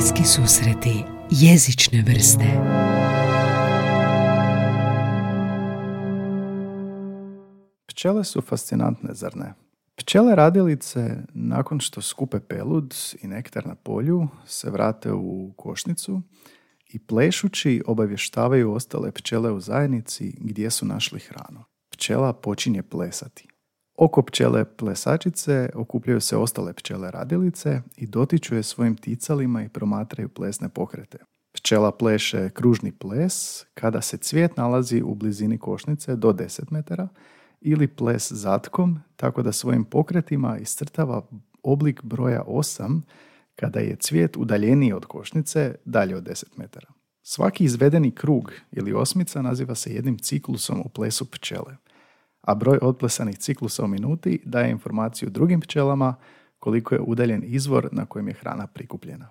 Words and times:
Bliski 0.00 0.24
susreti 0.24 1.04
jezične 1.30 2.02
vrste 2.02 2.44
Pčele 7.86 8.24
su 8.24 8.40
fascinantne, 8.40 9.14
zar 9.14 9.36
ne? 9.36 9.54
Pčele 9.96 10.34
radilice, 10.34 11.16
nakon 11.34 11.80
što 11.80 12.02
skupe 12.02 12.40
pelud 12.40 12.94
i 13.22 13.26
nektar 13.26 13.66
na 13.66 13.74
polju, 13.74 14.28
se 14.46 14.70
vrate 14.70 15.12
u 15.12 15.52
košnicu 15.56 16.22
i 16.86 16.98
plešući 16.98 17.82
obavještavaju 17.86 18.72
ostale 18.72 19.12
pčele 19.12 19.52
u 19.52 19.60
zajednici 19.60 20.36
gdje 20.40 20.70
su 20.70 20.86
našli 20.86 21.20
hranu. 21.20 21.64
Pčela 21.90 22.32
počinje 22.32 22.82
plesati. 22.82 23.49
Oko 24.00 24.22
pčele 24.22 24.64
plesačice 24.64 25.70
okupljaju 25.74 26.20
se 26.20 26.36
ostale 26.36 26.72
pčele 26.72 27.10
radilice 27.10 27.82
i 27.96 28.06
dotiču 28.06 28.54
je 28.54 28.62
svojim 28.62 28.96
ticalima 28.96 29.62
i 29.62 29.68
promatraju 29.68 30.28
plesne 30.28 30.68
pokrete. 30.68 31.18
Pčela 31.52 31.92
pleše 31.92 32.50
kružni 32.50 32.92
ples 32.92 33.64
kada 33.74 34.00
se 34.00 34.16
cvijet 34.16 34.56
nalazi 34.56 35.02
u 35.02 35.14
blizini 35.14 35.58
košnice 35.58 36.16
do 36.16 36.32
10 36.32 36.62
metara 36.70 37.08
ili 37.60 37.88
ples 37.88 38.32
zatkom 38.32 38.98
tako 39.16 39.42
da 39.42 39.52
svojim 39.52 39.84
pokretima 39.84 40.58
iscrtava 40.58 41.22
oblik 41.62 42.02
broja 42.02 42.44
8 42.46 43.00
kada 43.54 43.80
je 43.80 43.96
cvijet 43.96 44.36
udaljeniji 44.36 44.92
od 44.92 45.06
košnice 45.06 45.74
dalje 45.84 46.16
od 46.16 46.24
10 46.24 46.44
metara. 46.56 46.88
Svaki 47.22 47.64
izvedeni 47.64 48.10
krug 48.10 48.52
ili 48.72 48.92
osmica 48.92 49.42
naziva 49.42 49.74
se 49.74 49.94
jednim 49.94 50.18
ciklusom 50.18 50.80
u 50.80 50.88
plesu 50.88 51.30
pčele– 51.30 51.76
a 52.50 52.54
broj 52.54 52.78
otplesanih 52.82 53.38
ciklusa 53.38 53.84
u 53.84 53.88
minuti 53.88 54.40
daje 54.44 54.70
informaciju 54.70 55.30
drugim 55.30 55.60
pčelama 55.60 56.14
koliko 56.58 56.94
je 56.94 57.00
udaljen 57.00 57.42
izvor 57.46 57.88
na 57.92 58.06
kojem 58.06 58.28
je 58.28 58.34
hrana 58.34 58.66
prikupljena. 58.66 59.28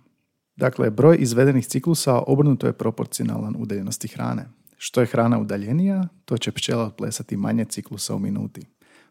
Dakle, 0.55 0.89
broj 0.89 1.17
izvedenih 1.19 1.67
ciklusa 1.67 2.15
obrnuto 2.27 2.67
je 2.67 2.73
proporcionalan 2.73 3.55
udaljenosti 3.57 4.07
hrane. 4.07 4.45
Što 4.77 5.01
je 5.01 5.07
hrana 5.07 5.39
udaljenija, 5.39 6.07
to 6.25 6.37
će 6.37 6.51
pčela 6.51 6.83
otplesati 6.83 7.37
manje 7.37 7.65
ciklusa 7.65 8.15
u 8.15 8.19
minuti. 8.19 8.61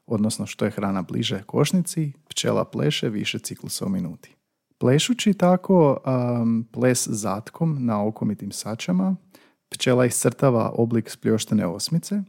Odnosno, 0.06 0.46
što 0.46 0.64
je 0.64 0.70
hrana 0.70 1.02
bliže 1.02 1.42
košnici, 1.42 2.12
pčela 2.28 2.64
pleše 2.64 3.08
više 3.08 3.38
ciklusa 3.38 3.86
u 3.86 3.88
minuti. 3.88 4.34
Plešući 4.78 5.34
tako 5.34 5.96
um, 6.06 6.68
ples 6.72 7.08
zatkom 7.08 7.76
na 7.86 8.04
okomitim 8.04 8.52
sačama, 8.52 9.16
pčela 9.68 10.06
iscrtava 10.06 10.70
oblik 10.74 11.10
spljoštene 11.10 11.66
osmice– 11.66 12.22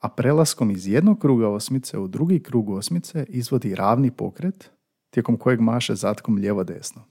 a 0.00 0.08
prelaskom 0.08 0.70
iz 0.70 0.86
jednog 0.86 1.18
kruga 1.18 1.48
osmice 1.48 1.98
u 1.98 2.08
drugi 2.08 2.42
krug 2.42 2.70
osmice 2.70 3.26
izvodi 3.28 3.74
ravni 3.74 4.10
pokret 4.10 4.70
tijekom 5.10 5.36
kojeg 5.36 5.60
maše 5.60 5.94
zatkom 5.94 6.34
lijevo-desno. 6.34 7.02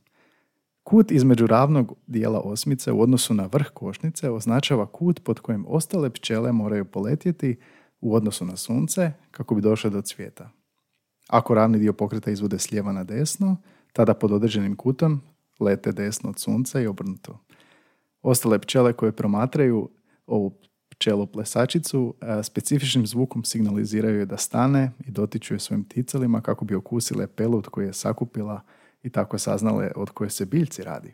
Kut 0.84 1.12
između 1.12 1.48
ravnog 1.48 1.94
dijela 2.08 2.40
osmice 2.40 2.92
u 2.92 3.02
odnosu 3.02 3.34
na 3.34 3.50
vrh 3.52 3.68
košnice 3.74 4.30
označava 4.30 4.86
kut 4.86 5.24
pod 5.24 5.40
kojim 5.40 5.66
ostale 5.68 6.10
pčele 6.10 6.52
moraju 6.52 6.86
poletjeti 6.86 7.56
u 8.02 8.16
odnosu 8.16 8.46
na 8.46 8.56
sunce 8.56 9.12
kako 9.32 9.56
bi 9.56 9.62
došle 9.62 9.90
do 9.90 10.02
cvijeta. 10.02 10.50
Ako 11.28 11.54
ravni 11.54 11.80
dio 11.80 11.94
pokreta 11.94 12.32
izvode 12.32 12.60
s 12.60 12.72
lijeva 12.72 12.92
na 12.92 13.04
desno, 13.04 13.58
tada 13.94 14.14
pod 14.14 14.32
određenim 14.32 14.76
kutom 14.76 15.22
lete 15.60 15.92
desno 15.92 16.30
od 16.30 16.40
sunca 16.40 16.82
i 16.82 16.88
obrnuto. 16.88 17.40
Ostale 18.22 18.60
pčele 18.60 18.94
koje 18.94 19.12
promatraju 19.12 19.90
ovu 20.28 20.54
pčelu 20.98 21.28
plesačicu 21.28 22.16
e, 22.22 22.44
specifičnim 22.44 23.08
zvukom 23.08 23.44
signaliziraju 23.44 24.20
je 24.20 24.26
da 24.26 24.38
stane 24.38 24.92
i 25.08 25.12
dotiču 25.12 25.54
je 25.54 25.60
svojim 25.60 25.84
ticalima 25.84 26.42
kako 26.42 26.66
bi 26.66 26.76
okusile 26.76 27.28
pelut 27.28 27.68
koji 27.68 27.86
je 27.86 27.94
sakupila 27.94 28.62
i 29.04 29.10
tako 29.10 29.38
saznale 29.38 29.92
od 29.96 30.10
koje 30.10 30.30
se 30.30 30.46
biljci 30.46 30.84
radi. 30.84 31.14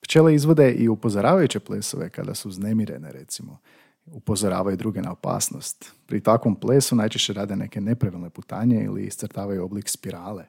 Pčele 0.00 0.34
izvode 0.34 0.72
i 0.72 0.88
upozoravajuće 0.88 1.60
plesove 1.60 2.10
kada 2.10 2.34
su 2.34 2.50
znemirene 2.50 3.12
recimo. 3.12 3.58
Upozoravaju 4.06 4.76
druge 4.76 5.02
na 5.02 5.12
opasnost. 5.12 5.92
Pri 6.06 6.20
takvom 6.20 6.56
plesu 6.56 6.96
najčešće 6.96 7.32
rade 7.32 7.56
neke 7.56 7.80
nepravilne 7.80 8.30
putanje 8.30 8.84
ili 8.84 9.06
iscrtavaju 9.06 9.64
oblik 9.64 9.88
spirale. 9.88 10.44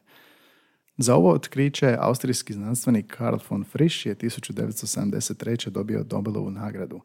Za 0.98 1.16
ovo 1.16 1.32
otkriće 1.34 1.98
austrijski 2.00 2.54
znanstvenik 2.54 3.16
Karl 3.18 3.38
von 3.50 3.64
Frisch 3.64 4.06
je 4.06 4.16
1973. 4.16 5.70
dobio 5.70 6.06
Nobelovu 6.12 6.52
nagradu 6.52 7.02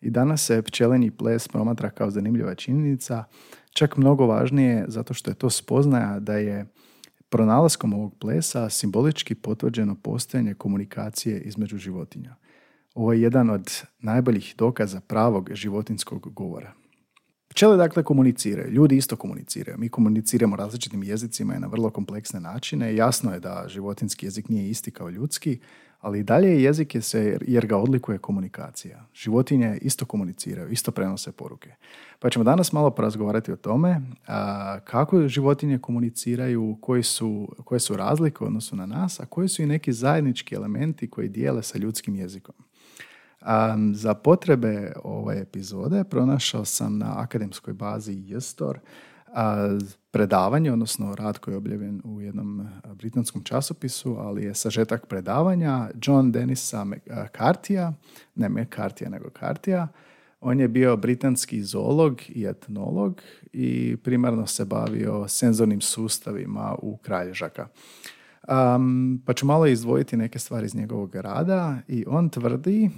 i 0.00 0.10
danas 0.10 0.46
se 0.46 0.62
pčeleni 0.62 1.10
ples 1.10 1.48
promatra 1.48 1.90
kao 1.90 2.10
zanimljiva 2.10 2.54
činjenica, 2.54 3.24
čak 3.72 3.96
mnogo 3.96 4.26
važnije 4.26 4.84
zato 4.88 5.14
što 5.14 5.30
je 5.30 5.34
to 5.34 5.50
spoznaja 5.50 6.20
da 6.20 6.34
je 6.34 6.66
pronalaskom 7.28 7.92
ovog 7.92 8.14
plesa 8.18 8.70
simbolički 8.70 9.34
potvrđeno 9.34 9.94
postojanje 9.94 10.54
komunikacije 10.54 11.40
između 11.40 11.78
životinja. 11.78 12.36
Ovo 12.94 13.12
je 13.12 13.22
jedan 13.22 13.50
od 13.50 13.70
najboljih 13.98 14.54
dokaza 14.58 15.00
pravog 15.00 15.50
životinskog 15.52 16.32
govora. 16.34 16.72
Pčele 17.48 17.76
dakle 17.76 18.02
komuniciraju, 18.02 18.72
ljudi 18.72 18.96
isto 18.96 19.16
komuniciraju. 19.16 19.78
Mi 19.78 19.88
komuniciramo 19.88 20.56
različitim 20.56 21.02
jezicima 21.02 21.56
i 21.56 21.58
na 21.58 21.66
vrlo 21.66 21.90
kompleksne 21.90 22.40
načine. 22.40 22.96
Jasno 22.96 23.32
je 23.32 23.40
da 23.40 23.64
životinski 23.68 24.26
jezik 24.26 24.48
nije 24.48 24.70
isti 24.70 24.90
kao 24.90 25.10
ljudski, 25.10 25.60
ali 26.00 26.18
i 26.18 26.22
dalje 26.22 26.62
jezik 26.62 26.94
je 26.94 27.02
se, 27.02 27.38
jer 27.46 27.66
ga 27.66 27.76
odlikuje 27.76 28.18
komunikacija. 28.18 29.06
Životinje 29.14 29.78
isto 29.82 30.04
komuniciraju, 30.04 30.70
isto 30.70 30.90
prenose 30.90 31.32
poruke. 31.32 31.74
Pa 32.18 32.30
ćemo 32.30 32.44
danas 32.44 32.72
malo 32.72 32.90
porazgovarati 32.90 33.52
o 33.52 33.56
tome 33.56 34.00
a, 34.26 34.78
kako 34.84 35.28
životinje 35.28 35.78
komuniciraju, 35.78 36.78
koji 36.80 37.02
su, 37.02 37.54
koje 37.64 37.80
su 37.80 37.96
razlike 37.96 38.44
u 38.44 38.46
odnosu 38.46 38.76
na 38.76 38.86
nas, 38.86 39.20
a 39.20 39.26
koji 39.26 39.48
su 39.48 39.62
i 39.62 39.66
neki 39.66 39.92
zajednički 39.92 40.54
elementi 40.54 41.10
koji 41.10 41.28
dijele 41.28 41.62
sa 41.62 41.78
ljudskim 41.78 42.14
jezikom. 42.14 42.54
A, 43.40 43.76
za 43.94 44.14
potrebe 44.14 44.92
ove 45.04 45.40
epizode 45.40 46.04
pronašao 46.04 46.64
sam 46.64 46.98
na 46.98 47.20
akademskoj 47.20 47.74
bazi 47.74 48.22
Jestor 48.26 48.78
a, 48.78 48.80
predavanje, 50.10 50.72
odnosno 50.72 51.14
rad 51.14 51.38
koji 51.38 51.54
je 51.54 51.58
objavljen 51.58 52.00
u 52.04 52.20
jednom 52.20 52.68
britanskom 52.94 53.42
časopisu, 53.42 54.16
ali 54.18 54.44
je 54.44 54.54
sažetak 54.54 55.06
predavanja 55.06 55.88
John 56.02 56.32
Denisa 56.32 56.86
Cartija, 57.38 57.92
ne 58.34 58.48
McCartija 58.48 59.10
nego 59.10 59.30
Cartija. 59.38 59.88
On 60.40 60.60
je 60.60 60.68
bio 60.68 60.96
britanski 60.96 61.62
zoolog 61.62 62.20
i 62.28 62.44
etnolog 62.44 63.20
i 63.52 63.96
primarno 63.96 64.46
se 64.46 64.64
bavio 64.64 65.28
senzornim 65.28 65.80
sustavima 65.80 66.76
u 66.82 66.96
kralježaka. 66.96 67.68
Um, 68.48 69.22
pa 69.26 69.32
ću 69.32 69.46
malo 69.46 69.66
izdvojiti 69.66 70.16
neke 70.16 70.38
stvari 70.38 70.66
iz 70.66 70.74
njegovog 70.74 71.14
rada 71.14 71.78
i 71.88 72.04
on 72.08 72.28
tvrdi 72.28 72.90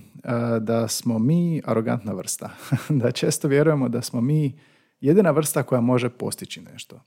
da 0.60 0.88
smo 0.88 1.18
mi 1.18 1.62
arogantna 1.64 2.12
vrsta. 2.12 2.50
da 3.02 3.10
često 3.10 3.48
vjerujemo 3.48 3.88
da 3.88 4.02
smo 4.02 4.20
mi 4.20 4.52
jedina 5.02 5.30
vrsta 5.30 5.62
koja 5.62 5.80
može 5.80 6.08
postići 6.08 6.60
nešto. 6.60 7.00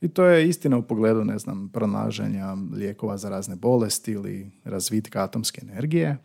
I 0.00 0.08
to 0.08 0.24
je 0.24 0.48
istina 0.48 0.76
u 0.76 0.82
pogledu, 0.82 1.24
ne 1.24 1.38
znam, 1.38 1.68
pronalaženja 1.68 2.56
lijekova 2.72 3.16
za 3.16 3.28
razne 3.28 3.56
bolesti 3.56 4.12
ili 4.12 4.50
razvitka 4.64 5.24
atomske 5.24 5.60
energije, 5.62 6.16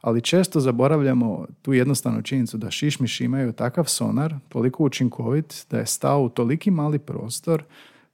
ali 0.00 0.22
često 0.22 0.60
zaboravljamo 0.60 1.46
tu 1.62 1.72
jednostavnu 1.72 2.22
činjenicu 2.22 2.58
da 2.58 2.70
šišmiši 2.70 3.24
imaju 3.24 3.52
takav 3.52 3.84
sonar, 3.84 4.34
toliko 4.48 4.84
učinkovit 4.84 5.66
da 5.70 5.78
je 5.78 5.86
stao 5.86 6.22
u 6.22 6.28
toliki 6.28 6.70
mali 6.70 6.98
prostor 6.98 7.64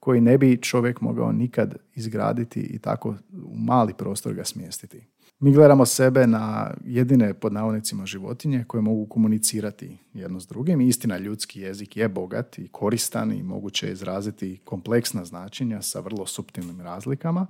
koji 0.01 0.21
ne 0.21 0.39
bi 0.39 0.63
čovjek 0.63 1.01
mogao 1.01 1.33
nikad 1.33 1.77
izgraditi 1.95 2.61
i 2.61 2.79
tako 2.79 3.15
u 3.45 3.57
mali 3.57 3.95
prostor 3.95 4.35
ga 4.35 4.45
smjestiti. 4.45 5.07
Mi 5.41 5.53
gledamo 5.53 5.87
sebe 5.87 6.27
na 6.27 6.71
jedine 6.85 7.35
pod 7.35 7.53
navodnicima 7.53 8.07
životinje 8.07 8.65
koje 8.69 8.81
mogu 8.81 9.07
komunicirati 9.07 9.99
jedno 10.15 10.41
s 10.41 10.47
drugim. 10.47 10.81
Istina, 10.81 11.19
ljudski 11.19 11.61
jezik 11.61 11.97
je 11.97 12.09
bogat 12.09 12.59
i 12.59 12.69
koristan 12.69 13.33
i 13.33 13.43
moguće 13.43 13.87
je 13.87 13.93
izraziti 13.93 14.61
kompleksna 14.65 15.25
značenja 15.25 15.83
sa 15.83 16.01
vrlo 16.01 16.27
suptilnim 16.27 16.81
razlikama 16.81 17.47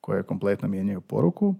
koje 0.00 0.22
kompletno 0.22 0.68
mijenjaju 0.68 1.00
poruku. 1.00 1.54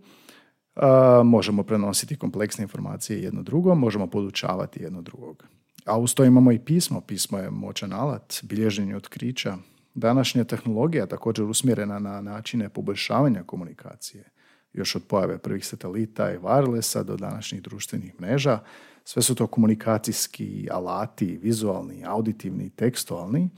možemo 1.24 1.62
prenositi 1.62 2.16
kompleksne 2.16 2.62
informacije 2.62 3.22
jedno 3.22 3.42
drugo, 3.42 3.74
možemo 3.74 4.06
podučavati 4.06 4.82
jedno 4.82 5.02
drugog. 5.02 5.44
A 5.86 5.98
uz 5.98 6.14
to 6.14 6.24
imamo 6.24 6.52
i 6.52 6.58
pismo. 6.58 7.00
Pismo 7.00 7.38
je 7.38 7.50
moćan 7.50 7.92
alat, 7.92 8.34
bilježenje 8.42 8.96
otkrića. 8.96 9.56
Današnja 9.94 10.44
tehnologija 10.44 11.06
također 11.06 11.44
usmjerena 11.44 11.98
na 11.98 12.20
načine 12.20 12.68
poboljšavanja 12.68 13.42
komunikacije 13.42 14.33
još 14.74 14.96
od 14.96 15.02
pojave 15.04 15.38
prvih 15.38 15.66
satelita 15.66 16.32
i 16.32 16.38
wirelessa 16.38 17.02
do 17.02 17.16
današnjih 17.16 17.62
društvenih 17.62 18.20
mreža. 18.20 18.58
Sve 19.04 19.22
su 19.22 19.34
to 19.34 19.46
komunikacijski 19.46 20.68
alati, 20.70 21.38
vizualni, 21.42 22.04
auditivni, 22.04 22.70
tekstualni, 22.70 23.50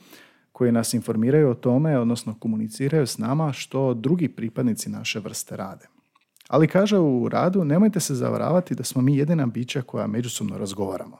koji 0.52 0.72
nas 0.72 0.94
informiraju 0.94 1.50
o 1.50 1.54
tome, 1.54 1.98
odnosno 1.98 2.34
komuniciraju 2.38 3.06
s 3.06 3.18
nama 3.18 3.52
što 3.52 3.94
drugi 3.94 4.28
pripadnici 4.28 4.90
naše 4.90 5.20
vrste 5.20 5.56
rade. 5.56 5.86
Ali 6.48 6.68
kaže 6.68 6.98
u 6.98 7.28
radu, 7.28 7.64
nemojte 7.64 8.00
se 8.00 8.14
zavaravati 8.14 8.74
da 8.74 8.84
smo 8.84 9.02
mi 9.02 9.16
jedina 9.16 9.46
bića 9.46 9.82
koja 9.82 10.06
međusobno 10.06 10.58
razgovaramo. 10.58 11.18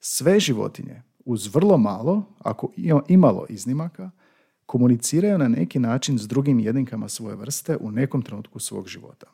Sve 0.00 0.40
životinje, 0.40 1.02
uz 1.24 1.54
vrlo 1.54 1.78
malo, 1.78 2.24
ako 2.38 2.72
imalo 3.08 3.46
iznimaka, 3.48 4.10
komuniciraju 4.66 5.38
na 5.38 5.48
neki 5.48 5.78
način 5.78 6.18
s 6.18 6.28
drugim 6.28 6.60
jedinkama 6.60 7.08
svoje 7.08 7.36
vrste 7.36 7.76
u 7.76 7.90
nekom 7.90 8.22
trenutku 8.22 8.58
svog 8.58 8.88
života. 8.88 9.26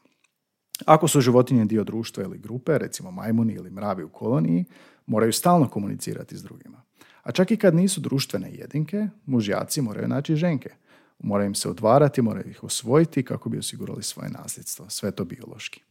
Ako 0.85 1.09
su 1.09 1.21
životinje 1.21 1.65
dio 1.65 1.85
društva 1.85 2.25
ili 2.25 2.39
grupe, 2.39 2.79
recimo 2.79 3.11
majmuni 3.11 3.53
ili 3.53 3.71
mravi 3.71 4.05
u 4.05 4.09
koloniji, 4.09 4.65
moraju 5.07 5.33
stalno 5.33 5.69
komunicirati 5.69 6.37
s 6.37 6.43
drugima. 6.43 6.83
A 7.23 7.33
čak 7.33 7.51
i 7.51 7.57
kad 7.57 7.75
nisu 7.75 8.01
društvene 8.01 8.53
jedinke, 8.53 9.09
mužjaci 9.27 9.83
moraju 9.83 10.09
naći 10.09 10.37
ženke. 10.37 10.71
Moraju 11.19 11.47
im 11.47 11.55
se 11.55 11.69
odvarati, 11.69 12.23
moraju 12.23 12.51
ih 12.51 12.65
osvojiti 12.65 13.23
kako 13.23 13.49
bi 13.49 13.59
osigurali 13.59 14.03
svoje 14.03 14.31
nasljedstvo. 14.31 14.91
Sve 14.91 15.11
to 15.11 15.25
biološki. 15.25 15.83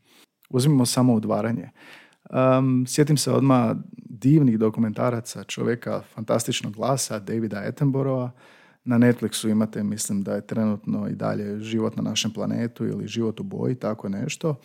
Uzmimo 0.49 0.85
samo 0.85 1.13
udvaranje. 1.13 1.69
Um, 2.29 2.85
sjetim 2.87 3.17
se 3.17 3.31
odmah 3.31 3.77
divnih 4.09 4.59
dokumentaraca 4.59 5.43
čovjeka 5.43 6.01
fantastičnog 6.13 6.73
glasa 6.73 7.19
Davida 7.19 7.63
Attenborougha. 7.67 8.31
Na 8.83 8.97
Netflixu 8.97 9.49
imate, 9.49 9.83
mislim 9.83 10.23
da 10.23 10.35
je 10.35 10.47
trenutno 10.47 11.07
i 11.07 11.15
dalje 11.15 11.59
život 11.59 11.95
na 11.95 12.01
našem 12.01 12.33
planetu 12.33 12.85
ili 12.85 13.07
život 13.07 13.39
u 13.39 13.43
boji, 13.43 13.75
tako 13.75 14.09
nešto. 14.09 14.55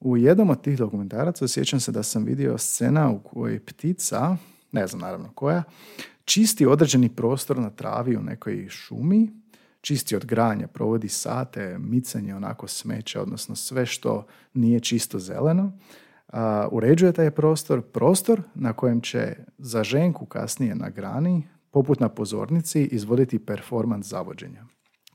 U 0.00 0.16
jednom 0.16 0.50
od 0.50 0.62
tih 0.62 0.78
dokumentaraca 0.78 1.48
sjećam 1.48 1.80
se 1.80 1.92
da 1.92 2.02
sam 2.02 2.24
vidio 2.24 2.58
scena 2.58 3.10
u 3.10 3.18
kojoj 3.18 3.64
ptica, 3.64 4.36
ne 4.72 4.86
znam 4.86 5.00
naravno 5.00 5.30
koja, 5.34 5.62
čisti 6.24 6.66
određeni 6.66 7.08
prostor 7.08 7.58
na 7.58 7.70
travi 7.70 8.16
u 8.16 8.22
nekoj 8.22 8.66
šumi, 8.68 9.30
čisti 9.80 10.16
od 10.16 10.24
granja, 10.24 10.66
provodi 10.66 11.08
sate, 11.08 11.78
micanje 11.78 12.34
onako 12.34 12.68
smeća, 12.68 13.22
odnosno 13.22 13.56
sve 13.56 13.86
što 13.86 14.26
nije 14.54 14.80
čisto 14.80 15.18
zeleno, 15.18 15.72
uređuje 16.70 17.12
taj 17.12 17.30
prostor, 17.30 17.82
prostor 17.82 18.42
na 18.54 18.72
kojem 18.72 19.00
će 19.00 19.36
za 19.58 19.84
ženku 19.84 20.26
kasnije 20.26 20.74
na 20.74 20.90
grani, 20.90 21.48
poput 21.76 22.00
na 22.00 22.08
pozornici, 22.08 22.84
izvoditi 22.84 23.38
performans 23.38 24.06
zavođenja. 24.06 24.64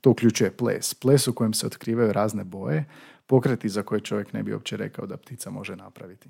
To 0.02 0.10
uključuje 0.12 0.52
ples, 0.52 0.94
ples 0.94 1.28
u 1.28 1.34
kojem 1.34 1.54
se 1.54 1.68
otkrivaju 1.68 2.14
razne 2.14 2.44
boje, 2.44 2.86
pokreti 3.28 3.70
za 3.70 3.84
koje 3.84 4.02
čovjek 4.02 4.34
ne 4.34 4.44
bi 4.44 4.54
uopće 4.54 4.78
rekao 4.78 5.06
da 5.06 5.18
ptica 5.18 5.50
može 5.50 5.76
napraviti. 5.76 6.30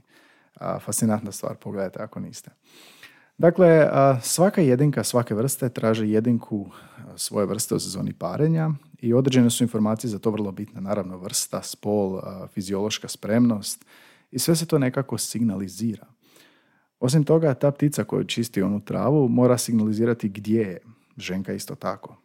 fascinantna 0.86 1.32
stvar, 1.32 1.56
pogledajte 1.56 2.00
ako 2.00 2.20
niste. 2.20 2.52
Dakle, 3.38 3.90
svaka 4.22 4.62
jedinka 4.62 5.04
svake 5.04 5.36
vrste 5.36 5.70
traži 5.70 6.10
jedinku 6.10 6.72
svoje 7.16 7.46
vrste 7.46 7.76
u 7.76 7.80
sezoni 7.80 8.14
parenja 8.14 8.70
i 9.00 9.14
određene 9.14 9.50
su 9.50 9.64
informacije 9.64 10.10
za 10.10 10.20
to 10.20 10.32
vrlo 10.32 10.52
bitne. 10.52 10.82
Naravno, 10.82 11.18
vrsta, 11.18 11.62
spol, 11.62 12.22
fiziološka 12.54 13.08
spremnost 13.08 13.86
i 14.32 14.40
sve 14.40 14.56
se 14.56 14.66
to 14.66 14.80
nekako 14.80 15.18
signalizira. 15.18 16.08
Osim 17.02 17.24
toga, 17.24 17.54
ta 17.54 17.72
ptica 17.72 18.04
koja 18.04 18.24
čisti 18.24 18.62
onu 18.62 18.86
travu 18.86 19.28
mora 19.28 19.58
signalizirati 19.58 20.30
gdje 20.30 20.62
je. 20.62 20.80
Ženka 21.18 21.54
isto 21.54 21.76
tako. 21.76 22.18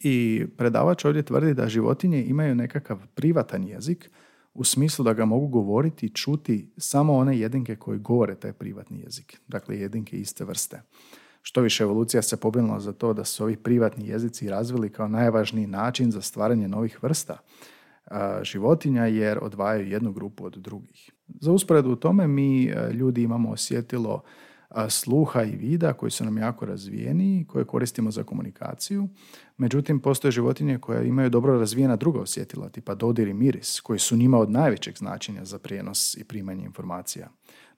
I 0.00 0.46
predavač 0.56 1.04
ovdje 1.04 1.22
tvrdi 1.22 1.54
da 1.54 1.68
životinje 1.68 2.24
imaju 2.24 2.54
nekakav 2.54 2.98
privatan 3.14 3.64
jezik 3.64 4.10
u 4.54 4.64
smislu 4.64 5.04
da 5.04 5.12
ga 5.12 5.24
mogu 5.24 5.46
govoriti 5.46 6.06
i 6.06 6.10
čuti 6.10 6.70
samo 6.76 7.14
one 7.14 7.38
jedinke 7.38 7.76
koje 7.76 7.98
govore 7.98 8.34
taj 8.34 8.52
privatni 8.52 9.00
jezik. 9.00 9.40
Dakle, 9.48 9.78
jedinke 9.78 10.16
iste 10.16 10.44
vrste. 10.44 10.82
Što 11.42 11.60
više 11.60 11.82
evolucija 11.82 12.22
se 12.22 12.36
pobrinula 12.36 12.80
za 12.80 12.92
to 12.92 13.12
da 13.12 13.24
su 13.24 13.44
ovi 13.44 13.56
privatni 13.56 14.08
jezici 14.08 14.48
razvili 14.48 14.92
kao 14.92 15.08
najvažniji 15.08 15.66
način 15.66 16.10
za 16.10 16.20
stvaranje 16.20 16.68
novih 16.68 17.02
vrsta 17.02 17.38
životinja 18.42 19.06
jer 19.06 19.38
odvajaju 19.42 19.88
jednu 19.88 20.12
grupu 20.12 20.44
od 20.44 20.52
drugih. 20.56 21.13
Za 21.28 21.52
usporedu 21.52 21.90
u 21.90 21.96
tome 21.96 22.26
mi 22.28 22.64
ljudi 22.92 23.22
imamo 23.22 23.50
osjetilo 23.50 24.22
sluha 24.88 25.42
i 25.42 25.56
vida 25.56 25.92
koji 25.92 26.10
su 26.10 26.24
nam 26.24 26.38
jako 26.38 26.66
razvijeni, 26.66 27.44
koje 27.48 27.64
koristimo 27.64 28.10
za 28.10 28.22
komunikaciju. 28.22 29.08
Međutim, 29.56 30.00
postoje 30.00 30.32
životinje 30.32 30.78
koje 30.78 31.08
imaju 31.08 31.30
dobro 31.30 31.58
razvijena 31.58 31.96
druga 31.96 32.20
osjetila, 32.20 32.68
tipa 32.68 32.94
dodir 32.94 33.28
i 33.28 33.34
miris, 33.34 33.80
koji 33.80 33.98
su 33.98 34.16
njima 34.16 34.38
od 34.38 34.50
najvećeg 34.50 34.96
značenja 34.96 35.44
za 35.44 35.58
prijenos 35.58 36.16
i 36.16 36.24
primanje 36.24 36.64
informacija. 36.64 37.28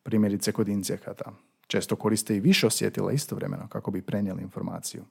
Primjerice 0.02 0.52
kod 0.52 0.68
insekata. 0.68 1.32
Često 1.66 1.96
koriste 1.96 2.36
i 2.36 2.40
više 2.40 2.66
osjetila 2.66 3.12
istovremeno 3.12 3.68
kako 3.68 3.90
bi 3.90 4.02
prenijeli 4.02 4.42
informaciju. 4.42 5.04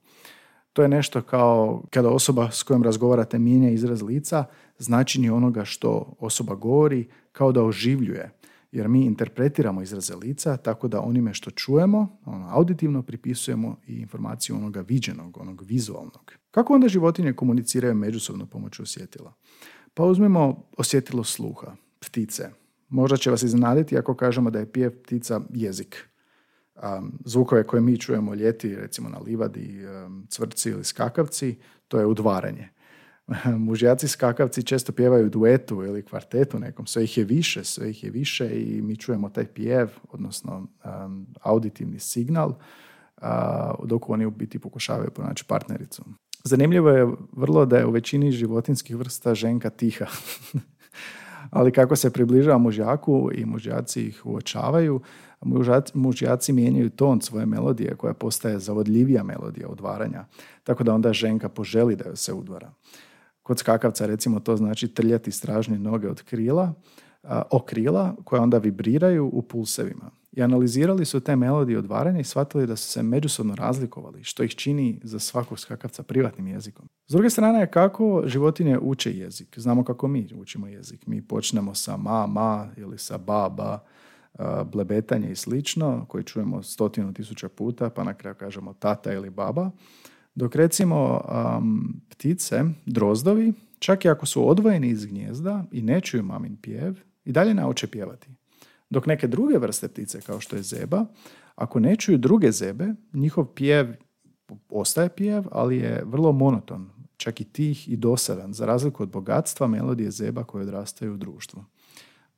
To 0.73 0.81
je 0.81 0.87
nešto 0.87 1.21
kao 1.21 1.83
kada 1.89 2.09
osoba 2.09 2.51
s 2.51 2.63
kojom 2.63 2.83
razgovarate 2.83 3.39
mijenja 3.39 3.69
izraz 3.69 4.01
lica, 4.01 4.45
značenje 4.77 5.31
onoga 5.31 5.65
što 5.65 6.15
osoba 6.19 6.55
govori 6.55 7.07
kao 7.35 7.51
da 7.51 7.63
oživljuje 7.63 8.31
jer 8.71 8.87
mi 8.87 9.05
interpretiramo 9.05 9.81
izraze 9.81 10.15
lica 10.15 10.57
tako 10.57 10.87
da 10.87 11.01
onime 11.01 11.33
što 11.33 11.51
čujemo, 11.51 12.17
ono, 12.25 12.49
auditivno 12.49 13.03
pripisujemo 13.03 13.77
i 13.87 13.95
informaciju 13.95 14.55
onoga 14.55 14.81
viđenog, 14.81 15.37
onog 15.37 15.61
vizualnog. 15.61 16.33
Kako 16.51 16.73
onda 16.73 16.87
životinje 16.87 17.33
komuniciraju 17.33 17.95
međusobno 17.95 18.45
pomoću 18.45 18.83
osjetila? 18.83 19.33
Pa 19.93 20.03
uzmemo 20.03 20.63
osjetilo 20.77 21.23
sluha, 21.23 21.75
ptice. 21.99 22.49
Možda 22.89 23.17
će 23.17 23.31
vas 23.31 23.43
iznaditi 23.43 23.97
ako 23.97 24.15
kažemo 24.15 24.49
da 24.49 24.59
je 24.59 24.71
pijev 24.71 24.91
ptica 25.03 25.41
jezik. 25.53 26.09
Um, 26.75 27.19
zvukove 27.25 27.63
koje 27.63 27.81
mi 27.81 27.97
čujemo 27.97 28.35
ljeti, 28.35 28.75
recimo 28.75 29.09
na 29.09 29.17
livadi, 29.17 29.79
cvrci 30.29 30.69
ili 30.69 30.83
skakavci, 30.83 31.55
to 31.87 31.99
je 31.99 32.05
udvaranje. 32.05 32.69
mužjaci 33.67 34.07
skakavci 34.07 34.63
često 34.63 34.91
pjevaju 34.91 35.29
duetu 35.29 35.83
ili 35.83 36.05
kvartetu 36.05 36.59
nekom, 36.59 36.87
sve 36.87 37.03
ih 37.03 37.17
je 37.17 37.23
više, 37.23 37.63
sve 37.63 37.89
ih 37.89 38.03
je 38.03 38.09
više 38.09 38.61
i 38.61 38.81
mi 38.81 38.97
čujemo 38.97 39.29
taj 39.29 39.45
pjev, 39.45 39.89
odnosno 40.11 40.67
um, 41.05 41.27
auditivni 41.41 41.99
signal, 41.99 42.49
uh, 42.49 43.27
dok 43.83 44.09
oni 44.09 44.25
u 44.25 44.31
biti 44.31 44.59
pokušavaju 44.59 45.11
pronaći 45.11 45.45
partnericu. 45.45 46.03
Zanimljivo 46.43 46.89
je 46.89 47.07
vrlo 47.31 47.65
da 47.65 47.77
je 47.77 47.85
u 47.85 47.91
većini 47.91 48.31
životinskih 48.31 48.95
vrsta 48.95 49.35
ženka 49.35 49.69
tiha. 49.69 50.05
Ali 51.51 51.71
kako 51.71 51.95
se 51.95 52.09
približava 52.09 52.57
mužjaku 52.57 53.29
i 53.33 53.45
mužjaci 53.45 54.01
ih 54.01 54.25
uočavaju, 54.25 55.01
mužjaci 55.93 56.53
mijenjaju 56.53 56.89
ton 56.89 57.21
svoje 57.21 57.45
melodije 57.45 57.95
koja 57.95 58.13
postaje 58.13 58.59
zavodljivija 58.59 59.23
melodija 59.23 59.67
odvaranja, 59.67 60.25
tako 60.63 60.83
da 60.83 60.93
onda 60.93 61.13
ženka 61.13 61.49
poželi 61.49 61.95
da 61.95 62.03
joj 62.03 62.15
se 62.15 62.33
udvara. 62.33 62.71
Kod 63.45 63.59
skakavca 63.59 64.05
recimo 64.05 64.39
to 64.39 64.57
znači 64.57 64.87
trljati 64.87 65.31
stražnje 65.31 65.79
noge 65.79 66.09
od 66.09 66.21
krila, 66.21 66.73
o 67.51 67.59
krila 67.59 68.15
koje 68.23 68.41
onda 68.41 68.57
vibriraju 68.57 69.29
u 69.33 69.41
pulsevima. 69.41 70.11
I 70.31 70.41
analizirali 70.41 71.05
su 71.05 71.19
te 71.19 71.35
melodije 71.35 71.79
odvaranja 71.79 72.19
i 72.19 72.23
shvatili 72.23 72.67
da 72.67 72.75
su 72.75 72.89
se 72.89 73.03
međusobno 73.03 73.55
razlikovali, 73.55 74.23
što 74.23 74.43
ih 74.43 74.55
čini 74.55 74.99
za 75.03 75.19
svakog 75.19 75.59
skakavca 75.59 76.03
privatnim 76.03 76.47
jezikom. 76.47 76.87
S 77.07 77.11
druge 77.11 77.29
strane, 77.29 77.71
kako 77.71 78.23
životinje 78.25 78.79
uče 78.79 79.11
jezik? 79.11 79.59
Znamo 79.59 79.83
kako 79.83 80.07
mi 80.07 80.27
učimo 80.35 80.67
jezik. 80.67 81.07
Mi 81.07 81.27
počnemo 81.27 81.75
sa 81.75 81.97
ma, 81.97 82.27
ma 82.27 82.67
ili 82.77 82.97
sa 82.97 83.17
ba, 83.17 83.49
ba, 83.49 83.83
blebetanje 84.63 85.31
i 85.31 85.35
slično, 85.35 86.05
koji 86.07 86.23
čujemo 86.23 86.63
stotinu 86.63 87.13
tisuća 87.13 87.49
puta, 87.49 87.89
pa 87.89 88.03
na 88.03 88.13
kraju 88.13 88.35
kažemo 88.35 88.73
tata 88.73 89.13
ili 89.13 89.29
baba. 89.29 89.71
Dok 90.35 90.55
recimo 90.55 91.21
um, 91.57 92.01
ptice, 92.09 92.63
drozdovi, 92.85 93.53
čak 93.79 94.05
i 94.05 94.09
ako 94.09 94.25
su 94.25 94.49
odvojeni 94.49 94.87
iz 94.87 95.05
gnjezda 95.05 95.65
i 95.71 95.81
ne 95.81 96.01
čuju 96.01 96.23
mamin 96.23 96.57
pjev, 96.61 96.99
i 97.25 97.31
dalje 97.31 97.53
nauče 97.53 97.87
pjevati. 97.87 98.27
Dok 98.89 99.05
neke 99.05 99.27
druge 99.27 99.57
vrste 99.57 99.87
ptice, 99.87 100.21
kao 100.21 100.39
što 100.39 100.55
je 100.55 100.61
zeba, 100.61 101.05
ako 101.55 101.79
ne 101.79 101.95
čuju 101.95 102.17
druge 102.17 102.51
zebe, 102.51 102.93
njihov 103.13 103.45
pjev 103.45 103.95
ostaje 104.69 105.09
pjev, 105.09 105.43
ali 105.51 105.77
je 105.77 106.03
vrlo 106.05 106.31
monoton, 106.31 106.89
čak 107.17 107.41
i 107.41 107.43
tih 107.43 107.89
i 107.89 107.95
dosadan, 107.95 108.53
za 108.53 108.65
razliku 108.65 109.03
od 109.03 109.09
bogatstva 109.09 109.67
melodije 109.67 110.11
zeba 110.11 110.43
koje 110.43 110.61
odrastaju 110.61 111.13
u 111.13 111.17
društvu. 111.17 111.63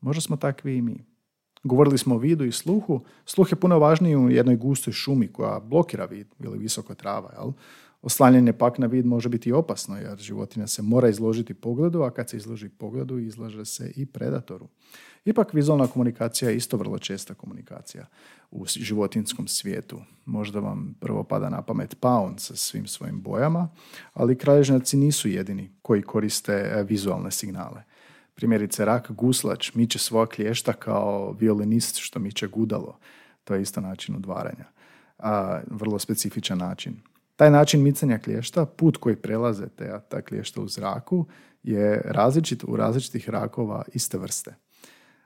Možda 0.01 0.21
smo 0.21 0.37
takvi 0.37 0.77
i 0.77 0.81
mi. 0.81 1.05
Govorili 1.63 1.97
smo 1.97 2.15
o 2.15 2.17
vidu 2.17 2.45
i 2.45 2.51
sluhu. 2.51 3.03
Sluh 3.25 3.51
je 3.51 3.55
puno 3.55 3.79
važniji 3.79 4.15
u 4.15 4.29
jednoj 4.29 4.55
gustoj 4.55 4.93
šumi 4.93 5.27
koja 5.27 5.59
blokira 5.59 6.05
vid 6.05 6.27
ili 6.39 6.57
visoko 6.57 6.95
trava. 6.95 7.33
Jel? 7.37 7.51
Oslanjanje 8.01 8.53
pak 8.53 8.77
na 8.77 8.87
vid 8.87 9.05
može 9.05 9.29
biti 9.29 9.51
opasno 9.51 9.97
jer 9.97 10.17
životinja 10.17 10.67
se 10.67 10.81
mora 10.81 11.09
izložiti 11.09 11.53
pogledu, 11.53 12.01
a 12.01 12.11
kad 12.11 12.29
se 12.29 12.37
izloži 12.37 12.69
pogledu 12.69 13.19
izlaže 13.19 13.65
se 13.65 13.91
i 13.95 14.05
predatoru. 14.05 14.67
Ipak 15.25 15.53
vizualna 15.53 15.87
komunikacija 15.87 16.49
je 16.49 16.57
isto 16.57 16.77
vrlo 16.77 16.99
česta 16.99 17.33
komunikacija 17.33 18.05
u 18.51 18.65
životinskom 18.65 19.47
svijetu. 19.47 20.01
Možda 20.25 20.59
vam 20.59 20.95
prvo 20.99 21.23
pada 21.23 21.49
na 21.49 21.61
pamet 21.61 21.99
paun 21.99 22.37
sa 22.37 22.55
svim 22.55 22.87
svojim 22.87 23.21
bojama, 23.21 23.69
ali 24.13 24.37
kralježnjaci 24.37 24.97
nisu 24.97 25.29
jedini 25.29 25.71
koji 25.81 26.01
koriste 26.01 26.53
e, 26.53 26.83
vizualne 26.83 27.31
signale. 27.31 27.83
Primjerice, 28.35 28.85
rak 28.85 29.11
guslač 29.11 29.73
miče 29.73 29.99
svoja 29.99 30.25
klješta 30.25 30.73
kao 30.73 31.31
violinist 31.39 31.97
što 31.97 32.19
miče 32.19 32.47
gudalo. 32.47 32.97
To 33.43 33.55
je 33.55 33.61
isto 33.61 33.81
način 33.81 34.15
udvaranja. 34.15 34.65
Vrlo 35.67 35.99
specifičan 35.99 36.57
način. 36.57 37.01
Taj 37.37 37.51
način 37.51 37.83
micanja 37.83 38.17
klješta, 38.17 38.65
put 38.65 38.97
koji 38.97 39.15
prelaze 39.15 39.67
te, 39.67 39.99
ta 40.09 40.21
klješta 40.21 40.61
u 40.61 40.67
zraku, 40.67 41.25
je 41.63 42.01
različit 42.05 42.63
u 42.63 42.75
različitih 42.75 43.29
rakova 43.29 43.83
iste 43.93 44.17
vrste. 44.17 44.55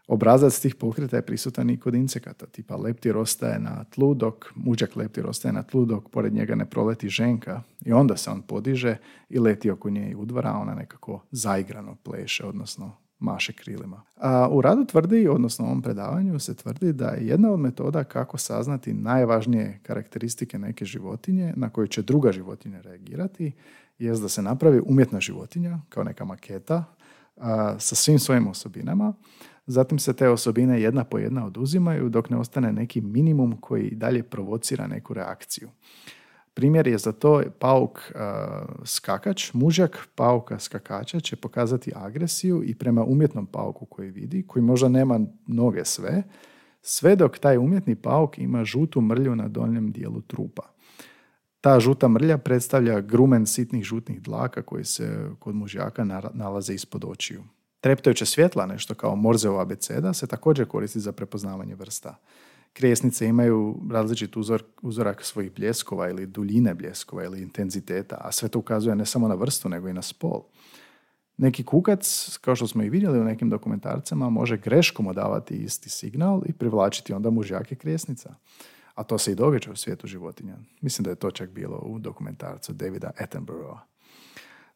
Obrazac 0.07 0.59
tih 0.59 0.75
pokreta 0.75 1.15
je 1.15 1.25
prisutan 1.25 1.69
i 1.69 1.79
kod 1.79 1.95
insekata, 1.95 2.45
tipa 2.45 2.75
leptir 2.75 3.17
ostaje 3.17 3.59
na 3.59 3.83
tlu 3.83 4.13
dok, 4.13 4.45
muđak 4.55 4.95
leptir 4.95 5.27
ostaje 5.27 5.53
na 5.53 5.63
tlu 5.63 5.85
dok 5.85 6.09
pored 6.09 6.33
njega 6.33 6.55
ne 6.55 6.65
proleti 6.69 7.09
ženka 7.09 7.61
i 7.85 7.93
onda 7.93 8.17
se 8.17 8.29
on 8.29 8.41
podiže 8.41 8.97
i 9.29 9.39
leti 9.39 9.71
oko 9.71 9.89
nje 9.89 10.09
i 10.11 10.15
udvara, 10.15 10.53
ona 10.53 10.73
nekako 10.73 11.23
zaigrano 11.31 11.95
pleše, 11.95 12.45
odnosno 12.45 13.00
maše 13.21 13.53
krilima. 13.53 14.01
A 14.15 14.49
u 14.51 14.61
radu 14.61 14.85
tvrdi, 14.85 15.27
odnosno 15.27 15.65
u 15.65 15.67
ovom 15.67 15.81
predavanju 15.81 16.39
se 16.39 16.55
tvrdi 16.55 16.93
da 16.93 17.07
je 17.07 17.27
jedna 17.27 17.51
od 17.51 17.59
metoda 17.59 18.03
kako 18.03 18.37
saznati 18.37 18.93
najvažnije 18.93 19.79
karakteristike 19.83 20.59
neke 20.59 20.85
životinje 20.85 21.53
na 21.55 21.69
koju 21.69 21.87
će 21.87 22.01
druga 22.01 22.31
životinja 22.31 22.81
reagirati 22.81 23.51
je 23.99 24.11
da 24.11 24.29
se 24.29 24.41
napravi 24.41 24.81
umjetna 24.85 25.19
životinja, 25.19 25.79
kao 25.89 26.03
neka 26.03 26.25
maketa, 26.25 26.83
sa 27.77 27.95
svim 27.95 28.19
svojim 28.19 28.47
osobinama. 28.47 29.13
Zatim 29.67 29.99
se 29.99 30.13
te 30.13 30.29
osobine 30.29 30.81
jedna 30.81 31.03
po 31.03 31.17
jedna 31.17 31.45
oduzimaju 31.45 32.09
dok 32.09 32.29
ne 32.29 32.37
ostane 32.37 32.73
neki 32.73 33.01
minimum 33.01 33.57
koji 33.57 33.95
dalje 33.95 34.23
provocira 34.23 34.87
neku 34.87 35.13
reakciju. 35.13 35.69
Primjer 36.53 36.87
je 36.87 36.97
za 36.97 37.11
to 37.11 37.43
pauk 37.59 38.11
skakač, 38.85 39.53
mužak 39.53 40.07
pauka 40.15 40.59
skakača 40.59 41.19
će 41.19 41.35
pokazati 41.35 41.91
agresiju 41.95 42.63
i 42.65 42.75
prema 42.75 43.03
umjetnom 43.03 43.45
pauku 43.45 43.85
koji 43.85 44.11
vidi, 44.11 44.47
koji 44.47 44.63
možda 44.63 44.89
nema 44.89 45.19
noge 45.47 45.85
sve, 45.85 46.23
sve 46.81 47.15
dok 47.15 47.39
taj 47.39 47.57
umjetni 47.57 47.95
pauk 47.95 48.39
ima 48.39 48.65
žutu 48.65 49.01
mrlju 49.01 49.35
na 49.35 49.47
donjem 49.47 49.91
dijelu 49.91 50.21
trupa. 50.21 50.63
Ta 51.61 51.79
žuta 51.79 52.07
mrlja 52.07 52.37
predstavlja 52.37 53.01
grumen 53.01 53.45
sitnih 53.45 53.83
žutnih 53.83 54.21
dlaka 54.21 54.61
koji 54.61 54.85
se 54.85 55.29
kod 55.39 55.55
mužjaka 55.55 56.03
nalaze 56.33 56.73
ispod 56.73 57.05
očiju. 57.05 57.43
Treptajuće 57.79 58.25
svjetla, 58.25 58.65
nešto 58.65 58.95
kao 58.95 59.15
Morzeo 59.15 59.59
abeceda, 59.59 60.13
se 60.13 60.27
također 60.27 60.65
koristi 60.65 60.99
za 60.99 61.11
prepoznavanje 61.11 61.75
vrsta. 61.75 62.15
Krijesnice 62.73 63.27
imaju 63.27 63.81
različit 63.91 64.37
uzor, 64.37 64.63
uzorak 64.81 65.23
svojih 65.23 65.51
bljeskova 65.55 66.09
ili 66.09 66.25
duljine 66.25 66.73
bljeskova 66.73 67.23
ili 67.23 67.41
intenziteta, 67.41 68.17
a 68.19 68.31
sve 68.31 68.49
to 68.49 68.59
ukazuje 68.59 68.95
ne 68.95 69.05
samo 69.05 69.27
na 69.27 69.35
vrstu, 69.35 69.69
nego 69.69 69.89
i 69.89 69.93
na 69.93 70.01
spol. 70.01 70.43
Neki 71.37 71.63
kukac, 71.63 72.37
kao 72.41 72.55
što 72.55 72.67
smo 72.67 72.83
i 72.83 72.89
vidjeli 72.89 73.19
u 73.19 73.23
nekim 73.23 73.49
dokumentarcama, 73.49 74.29
može 74.29 74.57
greškom 74.57 75.07
odavati 75.07 75.55
isti 75.55 75.89
signal 75.89 76.41
i 76.45 76.53
privlačiti 76.53 77.13
onda 77.13 77.29
mužjake 77.29 77.75
krijesnica. 77.75 78.35
A 78.95 79.03
to 79.03 79.17
se 79.17 79.31
i 79.31 79.35
događa 79.35 79.71
u 79.71 79.75
svijetu 79.75 80.07
životinja. 80.07 80.57
Mislim 80.81 81.03
da 81.03 81.09
je 81.09 81.15
to 81.15 81.31
čak 81.31 81.49
bilo 81.49 81.77
u 81.77 81.99
dokumentarcu 81.99 82.73
Davida 82.73 83.11
Attenborougha. 83.17 83.90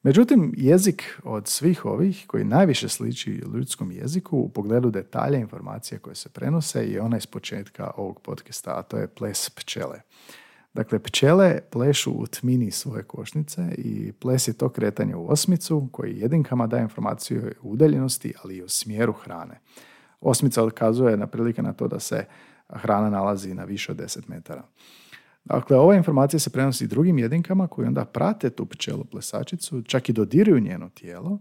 Međutim, 0.05 0.53
jezik 0.57 1.19
od 1.23 1.47
svih 1.47 1.85
ovih 1.85 2.23
koji 2.27 2.43
najviše 2.43 2.89
sliči 2.89 3.31
ljudskom 3.31 3.91
jeziku 3.91 4.37
u 4.37 4.49
pogledu 4.49 4.89
detalja 4.89 5.39
informacija 5.39 5.99
koje 5.99 6.15
se 6.15 6.29
prenose 6.29 6.87
je 6.87 7.01
ona 7.01 7.17
iz 7.17 7.25
početka 7.25 7.91
ovog 7.97 8.21
podcasta, 8.21 8.79
a 8.79 8.81
to 8.81 8.97
je 8.97 9.07
ples 9.07 9.49
pčele. 9.49 10.01
Dakle, 10.73 10.99
pčele 10.99 11.61
plešu 11.71 12.11
u 12.11 12.27
tmini 12.27 12.71
svoje 12.71 13.03
košnice 13.03 13.61
i 13.77 14.11
ples 14.11 14.47
je 14.47 14.53
to 14.53 14.69
kretanje 14.69 15.15
u 15.15 15.31
osmicu 15.31 15.89
koji 15.91 16.19
jedinkama 16.19 16.67
daje 16.67 16.83
informaciju 16.83 17.41
o 17.61 17.67
udaljenosti, 17.67 18.33
ali 18.43 18.55
i 18.55 18.63
o 18.63 18.69
smjeru 18.69 19.13
hrane. 19.13 19.59
Osmica 20.21 20.63
odkazuje 20.63 21.17
na 21.17 21.27
prilike 21.27 21.61
na 21.61 21.73
to 21.73 21.87
da 21.87 21.99
se 21.99 22.25
hrana 22.69 23.09
nalazi 23.09 23.53
na 23.53 23.63
više 23.63 23.91
od 23.91 23.97
10 23.97 24.29
metara. 24.29 24.63
Dakle, 25.45 25.77
ova 25.77 25.95
informacija 25.95 26.39
se 26.39 26.49
prenosi 26.49 26.87
drugim 26.87 27.19
jedinkama 27.19 27.67
koji 27.67 27.87
onda 27.87 28.05
prate 28.05 28.49
tu 28.49 28.65
pčelu 28.65 29.03
plesačicu, 29.03 29.81
čak 29.81 30.09
i 30.09 30.13
dodiruju 30.13 30.59
njeno 30.59 30.89
tijelo. 30.89 31.39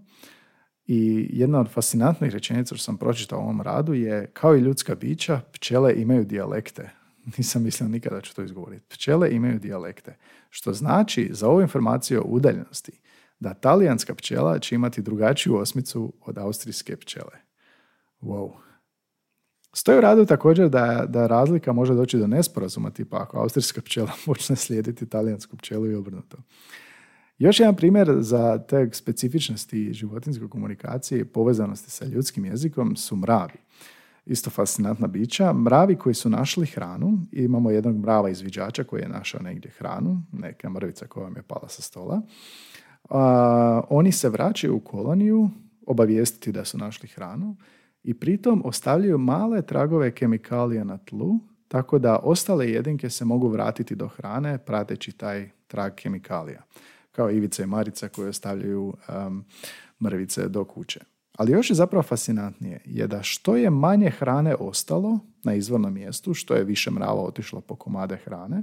I 0.86 1.28
jedna 1.30 1.60
od 1.60 1.70
fascinantnih 1.70 2.32
rečenica 2.32 2.74
što 2.74 2.84
sam 2.84 2.96
pročitao 2.96 3.38
u 3.38 3.42
ovom 3.42 3.60
radu 3.60 3.94
je 3.94 4.30
kao 4.32 4.56
i 4.56 4.60
ljudska 4.60 4.94
bića, 4.94 5.40
pčele 5.52 5.94
imaju 5.96 6.24
dijalekte. 6.24 6.90
Nisam 7.38 7.62
mislio 7.62 7.88
nikada 7.88 8.20
ću 8.20 8.34
to 8.34 8.42
izgovoriti. 8.42 8.86
Pčele 8.88 9.30
imaju 9.30 9.58
dijalekte. 9.58 10.16
Što 10.50 10.72
znači 10.72 11.30
za 11.32 11.48
ovu 11.48 11.60
informaciju 11.60 12.20
o 12.20 12.28
udaljenosti 12.28 13.00
da 13.40 13.54
talijanska 13.54 14.14
pčela 14.14 14.58
će 14.58 14.74
imati 14.74 15.02
drugačiju 15.02 15.56
osmicu 15.56 16.12
od 16.20 16.38
austrijske 16.38 16.96
pčele. 16.96 17.38
Wow. 18.20 18.63
Stoji 19.76 19.98
u 19.98 20.00
radu 20.00 20.26
također 20.26 20.68
da, 20.68 21.04
da 21.08 21.26
razlika 21.26 21.72
može 21.72 21.94
doći 21.94 22.18
do 22.18 22.26
nesporazuma, 22.26 22.90
tipa 22.90 23.22
ako 23.22 23.38
austrijska 23.38 23.80
pčela 23.80 24.12
počne 24.26 24.56
slijediti 24.56 25.06
talijansku 25.06 25.56
pčelu 25.56 25.86
i 25.86 25.94
obrnuto. 25.94 26.36
Još 27.38 27.60
jedan 27.60 27.76
primjer 27.76 28.16
za 28.20 28.58
te 28.58 28.88
specifičnosti 28.92 29.92
životinske 29.92 30.48
komunikacije 30.48 31.20
i 31.20 31.24
povezanosti 31.24 31.90
sa 31.90 32.04
ljudskim 32.04 32.44
jezikom 32.44 32.96
su 32.96 33.16
mravi. 33.16 33.58
Isto 34.26 34.50
fascinantna 34.50 35.06
bića. 35.06 35.52
Mravi 35.52 35.96
koji 35.96 36.14
su 36.14 36.30
našli 36.30 36.66
hranu, 36.66 37.18
imamo 37.32 37.70
jednog 37.70 37.96
mrava 37.96 38.30
izviđača 38.30 38.84
koji 38.84 39.02
je 39.02 39.08
našao 39.08 39.42
negdje 39.42 39.70
hranu, 39.70 40.22
neka 40.32 40.70
mrvica 40.70 41.06
koja 41.06 41.24
vam 41.24 41.36
je 41.36 41.42
pala 41.42 41.68
sa 41.68 41.82
stola. 41.82 42.22
oni 43.88 44.12
se 44.12 44.28
vraćaju 44.28 44.76
u 44.76 44.80
koloniju 44.80 45.50
obavijestiti 45.86 46.52
da 46.52 46.64
su 46.64 46.78
našli 46.78 47.08
hranu 47.08 47.56
i 48.04 48.14
pritom 48.14 48.62
ostavljaju 48.64 49.18
male 49.18 49.62
tragove 49.62 50.14
kemikalija 50.14 50.84
na 50.84 50.98
tlu, 50.98 51.38
tako 51.68 51.98
da 51.98 52.18
ostale 52.22 52.70
jedinke 52.70 53.10
se 53.10 53.24
mogu 53.24 53.48
vratiti 53.48 53.94
do 53.94 54.08
hrane 54.08 54.58
prateći 54.58 55.12
taj 55.12 55.50
trag 55.66 55.94
kemikalija, 55.94 56.62
kao 57.12 57.30
ivice 57.30 57.62
i 57.62 57.66
marica 57.66 58.08
koje 58.08 58.28
ostavljaju 58.28 58.94
um, 59.26 59.44
mrvice 60.00 60.48
do 60.48 60.64
kuće. 60.64 61.00
Ali 61.36 61.52
još 61.52 61.70
je 61.70 61.74
zapravo 61.74 62.02
fascinantnije 62.02 62.80
je 62.84 63.06
da 63.06 63.22
što 63.22 63.56
je 63.56 63.70
manje 63.70 64.10
hrane 64.10 64.54
ostalo 64.54 65.18
na 65.44 65.54
izvornom 65.54 65.94
mjestu, 65.94 66.34
što 66.34 66.54
je 66.54 66.64
više 66.64 66.90
mrava 66.90 67.22
otišlo 67.22 67.60
po 67.60 67.76
komade 67.76 68.16
hrane, 68.16 68.62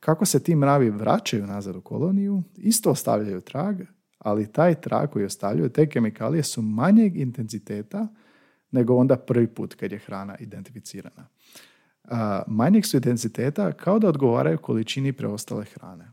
kako 0.00 0.26
se 0.26 0.42
ti 0.42 0.54
mravi 0.54 0.90
vraćaju 0.90 1.46
nazad 1.46 1.76
u 1.76 1.80
koloniju, 1.80 2.42
isto 2.56 2.90
ostavljaju 2.90 3.40
trag, 3.40 3.80
ali 4.26 4.52
taj 4.52 4.80
trag 4.80 5.10
koji 5.10 5.24
ostavljaju, 5.24 5.68
te 5.68 5.88
kemikalije 5.88 6.42
su 6.42 6.62
manjeg 6.62 7.16
intenziteta 7.16 8.08
nego 8.70 8.94
onda 8.94 9.16
prvi 9.16 9.46
put 9.46 9.74
kad 9.74 9.92
je 9.92 9.98
hrana 9.98 10.36
identificirana. 10.38 11.26
manjeg 12.46 12.86
su 12.86 12.96
intenziteta 12.96 13.72
kao 13.72 13.98
da 13.98 14.08
odgovaraju 14.08 14.58
količini 14.58 15.12
preostale 15.12 15.64
hrane. 15.64 16.10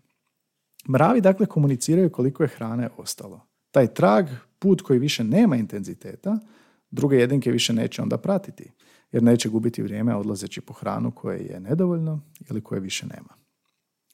Mravi 0.89 1.21
dakle 1.21 1.45
komuniciraju 1.45 2.09
koliko 2.09 2.43
je 2.43 2.49
hrane 2.49 2.89
ostalo. 2.97 3.41
Taj 3.71 3.93
trag, 3.93 4.25
put 4.59 4.81
koji 4.81 4.99
više 4.99 5.23
nema 5.23 5.55
intenziteta, 5.55 6.39
druge 6.91 7.17
jedinke 7.17 7.51
više 7.51 7.73
neće 7.73 8.01
onda 8.01 8.17
pratiti, 8.17 8.71
jer 9.11 9.23
neće 9.23 9.49
gubiti 9.49 9.83
vrijeme 9.83 10.15
odlazeći 10.15 10.61
po 10.61 10.73
hranu 10.73 11.11
koje 11.11 11.39
je 11.39 11.59
nedovoljno 11.59 12.21
ili 12.49 12.61
koje 12.61 12.81
više 12.81 13.05
nema. 13.07 13.33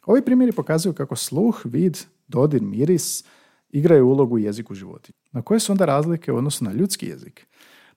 Ovi 0.05 0.25
primjeri 0.25 0.51
pokazuju 0.51 0.93
kako 0.93 1.15
sluh, 1.15 1.61
vid, 1.65 1.97
dodir, 2.27 2.61
miris 2.61 3.23
igraju 3.69 4.07
ulogu 4.07 4.35
u 4.35 4.39
jeziku 4.39 4.75
životinja. 4.75 5.17
Na 5.31 5.41
koje 5.41 5.59
su 5.59 5.71
onda 5.71 5.85
razlike 5.85 6.31
u 6.31 6.37
odnosu 6.37 6.65
na 6.65 6.71
ljudski 6.71 7.05
jezik? 7.05 7.47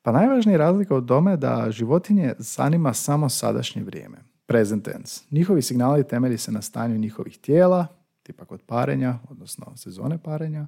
Pa 0.02 0.12
najvažnija 0.12 0.58
razlika 0.58 0.96
od 0.96 1.08
tome 1.08 1.36
da 1.36 1.66
životinje 1.70 2.34
zanima 2.38 2.94
samo 2.94 3.28
sadašnje 3.28 3.82
vrijeme, 3.82 4.18
present 4.46 4.84
tense. 4.84 5.24
Njihovi 5.30 5.62
signali 5.62 6.08
temelji 6.08 6.38
se 6.38 6.52
na 6.52 6.62
stanju 6.62 6.98
njihovih 6.98 7.38
tijela, 7.38 7.86
tipa 8.22 8.44
kod 8.44 8.62
parenja, 8.66 9.18
odnosno 9.30 9.76
sezone 9.76 10.18
parenja, 10.18 10.66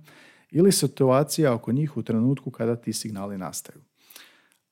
ili 0.50 0.72
situacija 0.72 1.54
oko 1.54 1.72
njih 1.72 1.96
u 1.96 2.02
trenutku 2.02 2.50
kada 2.50 2.76
ti 2.76 2.92
signali 2.92 3.38
nastaju. 3.38 3.80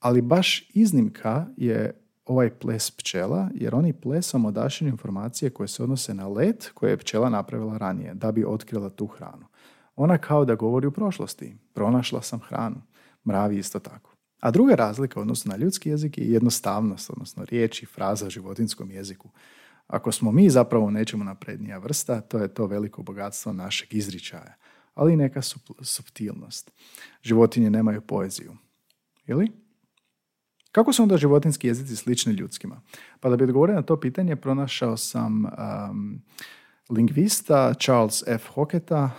Ali 0.00 0.22
baš 0.22 0.70
iznimka 0.74 1.46
je 1.56 2.02
ovaj 2.24 2.50
ples 2.50 2.90
pčela, 2.90 3.48
jer 3.54 3.74
oni 3.74 3.92
plesom 3.92 4.44
odašilju 4.44 4.90
informacije 4.90 5.50
koje 5.50 5.68
se 5.68 5.82
odnose 5.82 6.14
na 6.14 6.28
let 6.28 6.70
koje 6.74 6.90
je 6.90 6.96
pčela 6.96 7.28
napravila 7.28 7.78
ranije, 7.78 8.14
da 8.14 8.32
bi 8.32 8.44
otkrila 8.44 8.90
tu 8.90 9.06
hranu. 9.06 9.46
Ona 9.96 10.18
kao 10.18 10.44
da 10.44 10.54
govori 10.54 10.86
u 10.86 10.92
prošlosti. 10.92 11.56
Pronašla 11.74 12.22
sam 12.22 12.40
hranu. 12.40 12.82
Mravi 13.26 13.58
isto 13.58 13.78
tako. 13.78 14.14
A 14.40 14.50
druga 14.50 14.74
razlika 14.74 15.20
odnosno 15.20 15.50
na 15.50 15.56
ljudski 15.56 15.88
jezik 15.88 16.18
je 16.18 16.30
jednostavnost, 16.30 17.10
odnosno 17.10 17.44
riječi, 17.44 17.86
fraza 17.86 18.26
u 18.26 18.30
životinskom 18.30 18.90
jeziku. 18.90 19.30
Ako 19.86 20.12
smo 20.12 20.32
mi 20.32 20.50
zapravo 20.50 20.90
nečemu 20.90 21.24
naprednija 21.24 21.78
vrsta, 21.78 22.20
to 22.20 22.38
je 22.38 22.54
to 22.54 22.66
veliko 22.66 23.02
bogatstvo 23.02 23.52
našeg 23.52 23.94
izričaja, 23.94 24.54
ali 24.94 25.12
i 25.12 25.16
neka 25.16 25.40
subtilnost. 25.82 26.70
Životinje 27.22 27.70
nemaju 27.70 28.00
poeziju. 28.00 28.56
Ili? 29.26 29.52
Kako 30.72 30.92
su 30.92 31.02
onda 31.02 31.16
životinski 31.16 31.66
jezici 31.66 31.96
slični 31.96 32.32
ljudskima? 32.32 32.80
Pa 33.20 33.28
da 33.28 33.36
bi 33.36 33.44
odgovorio 33.44 33.74
na 33.74 33.82
to 33.82 34.00
pitanje, 34.00 34.36
pronašao 34.36 34.96
sam 34.96 35.44
um, 35.44 36.22
lingvista 36.92 37.74
Charles 37.74 38.24
F. 38.26 38.48
Hocketa, 38.54 39.10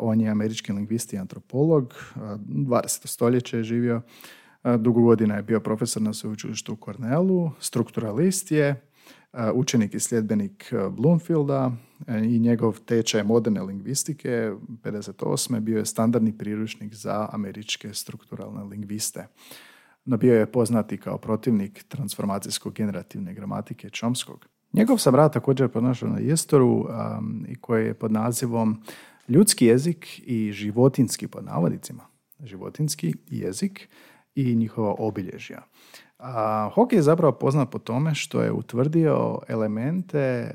on 0.00 0.20
je 0.20 0.30
američki 0.30 0.72
lingvist 0.72 1.12
i 1.12 1.18
antropolog, 1.18 1.94
20. 2.16 3.06
stoljeće 3.06 3.56
je 3.56 3.62
živio, 3.62 4.00
dugo 4.78 5.02
godina 5.02 5.36
je 5.36 5.42
bio 5.42 5.60
profesor 5.60 6.02
na 6.02 6.12
sveučilištu 6.12 6.72
u 6.72 6.76
Cornellu, 6.76 7.50
strukturalist 7.60 8.50
je, 8.50 8.82
učenik 9.54 9.94
i 9.94 10.00
sljedbenik 10.00 10.72
Bloomfielda 10.90 11.72
i 12.08 12.38
njegov 12.38 12.80
tečaj 12.80 13.22
moderne 13.22 13.62
lingvistike 13.62 14.52
58. 14.82 15.60
bio 15.60 15.78
je 15.78 15.86
standardni 15.86 16.38
priručnik 16.38 16.94
za 16.94 17.28
američke 17.32 17.94
strukturalne 17.94 18.64
lingviste. 18.64 19.26
No 20.04 20.16
bio 20.16 20.34
je 20.34 20.52
poznati 20.52 20.96
kao 20.96 21.18
protivnik 21.18 21.84
transformacijsko 21.88 22.70
generativne 22.70 23.34
gramatike 23.34 23.90
Chomskog. 24.00 24.46
Njegov 24.72 24.98
sam 24.98 25.14
rad 25.14 25.32
također 25.32 25.68
pronašao 25.68 26.08
na 26.08 26.18
Jestoru 26.18 26.68
um, 26.68 27.46
koji 27.60 27.86
je 27.86 27.94
pod 27.94 28.12
nazivom 28.12 28.82
Ljudski 29.28 29.66
jezik 29.66 30.20
i 30.26 30.52
životinski 30.52 31.28
pod 31.28 31.44
navodicima. 31.44 32.02
životinski 32.44 33.14
jezik 33.26 33.88
i 34.34 34.54
njihova 34.54 34.94
obilježja. 34.98 35.62
A 36.18 36.70
Hockey 36.74 36.94
je 36.94 37.02
zapravo 37.02 37.32
poznat 37.32 37.70
po 37.70 37.78
tome 37.78 38.14
što 38.14 38.42
je 38.42 38.52
utvrdio 38.52 39.38
elemente 39.48 40.50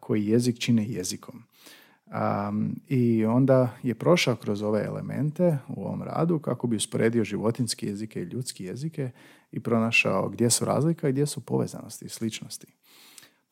koji 0.00 0.26
jezik 0.26 0.58
čine 0.58 0.86
jezikom. 0.88 1.42
I 2.88 3.24
onda 3.24 3.68
je 3.82 3.94
prošao 3.94 4.36
kroz 4.36 4.62
ove 4.62 4.84
elemente 4.84 5.58
u 5.68 5.84
ovom 5.84 6.02
radu 6.02 6.38
kako 6.38 6.66
bi 6.66 6.76
usporedio 6.76 7.24
životinski 7.24 7.86
jezike 7.86 8.20
i 8.20 8.24
ljudski 8.24 8.64
jezike 8.64 9.10
i 9.52 9.60
pronašao 9.60 10.28
gdje 10.28 10.50
su 10.50 10.64
razlika 10.64 11.08
i 11.08 11.12
gdje 11.12 11.26
su 11.26 11.40
povezanosti 11.40 12.04
i 12.04 12.08
sličnosti. 12.08 12.66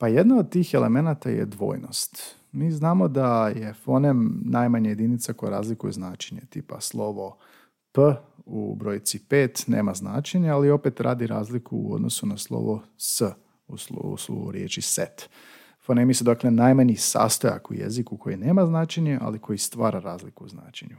Pa 0.00 0.08
jedna 0.08 0.38
od 0.38 0.50
tih 0.50 0.74
elemenata 0.74 1.30
je 1.30 1.46
dvojnost. 1.46 2.36
Mi 2.52 2.70
znamo 2.70 3.08
da 3.08 3.48
je 3.48 3.74
fonem 3.74 4.40
najmanja 4.44 4.90
jedinica 4.90 5.32
koja 5.32 5.50
razlikuje 5.50 5.92
značenje, 5.92 6.40
tipa 6.50 6.80
slovo 6.80 7.38
P 7.92 8.00
u 8.46 8.74
brojici 8.74 9.18
5 9.28 9.68
nema 9.68 9.94
značenja, 9.94 10.54
ali 10.54 10.70
opet 10.70 11.00
radi 11.00 11.26
razliku 11.26 11.76
u 11.76 11.94
odnosu 11.94 12.26
na 12.26 12.36
slovo 12.36 12.82
S 12.98 13.22
u 13.68 14.16
slovu, 14.16 14.50
riječi 14.50 14.82
set. 14.82 15.28
Fonemi 15.80 16.14
su 16.14 16.24
dakle 16.24 16.50
najmanji 16.50 16.96
sastojak 16.96 17.70
u 17.70 17.74
jeziku 17.74 18.16
koji 18.16 18.36
nema 18.36 18.66
značenje, 18.66 19.18
ali 19.20 19.38
koji 19.38 19.58
stvara 19.58 20.00
razliku 20.00 20.44
u 20.44 20.48
značenju. 20.48 20.96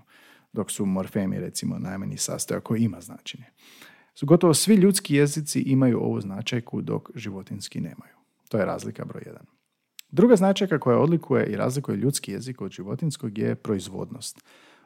Dok 0.54 0.72
su 0.72 0.86
morfemi 0.86 1.40
recimo 1.40 1.80
najmanji 1.80 2.18
sastojak 2.18 2.64
koji 2.64 2.82
ima 2.82 3.02
značenje. 3.02 3.46
Gotovo 4.22 4.54
svi 4.54 4.76
ljudski 4.76 5.16
jezici 5.16 5.62
imaju 5.62 6.00
ovu 6.00 6.22
značajku 6.22 6.82
dok 6.82 7.10
životinski 7.16 7.82
nemaju. 7.82 8.21
To 8.52 8.58
je 8.58 8.66
razlika 8.66 9.06
broj 9.06 9.24
1. 9.26 9.36
Druga 10.10 10.36
značajka 10.36 10.80
koja 10.80 11.00
odlikuje 11.00 11.46
i 11.46 11.56
razlikuje 11.56 11.98
ljudski 11.98 12.32
jezik 12.32 12.62
od 12.62 12.72
životinskog 12.72 13.38
je 13.38 13.56
proizvodnost. 13.56 14.44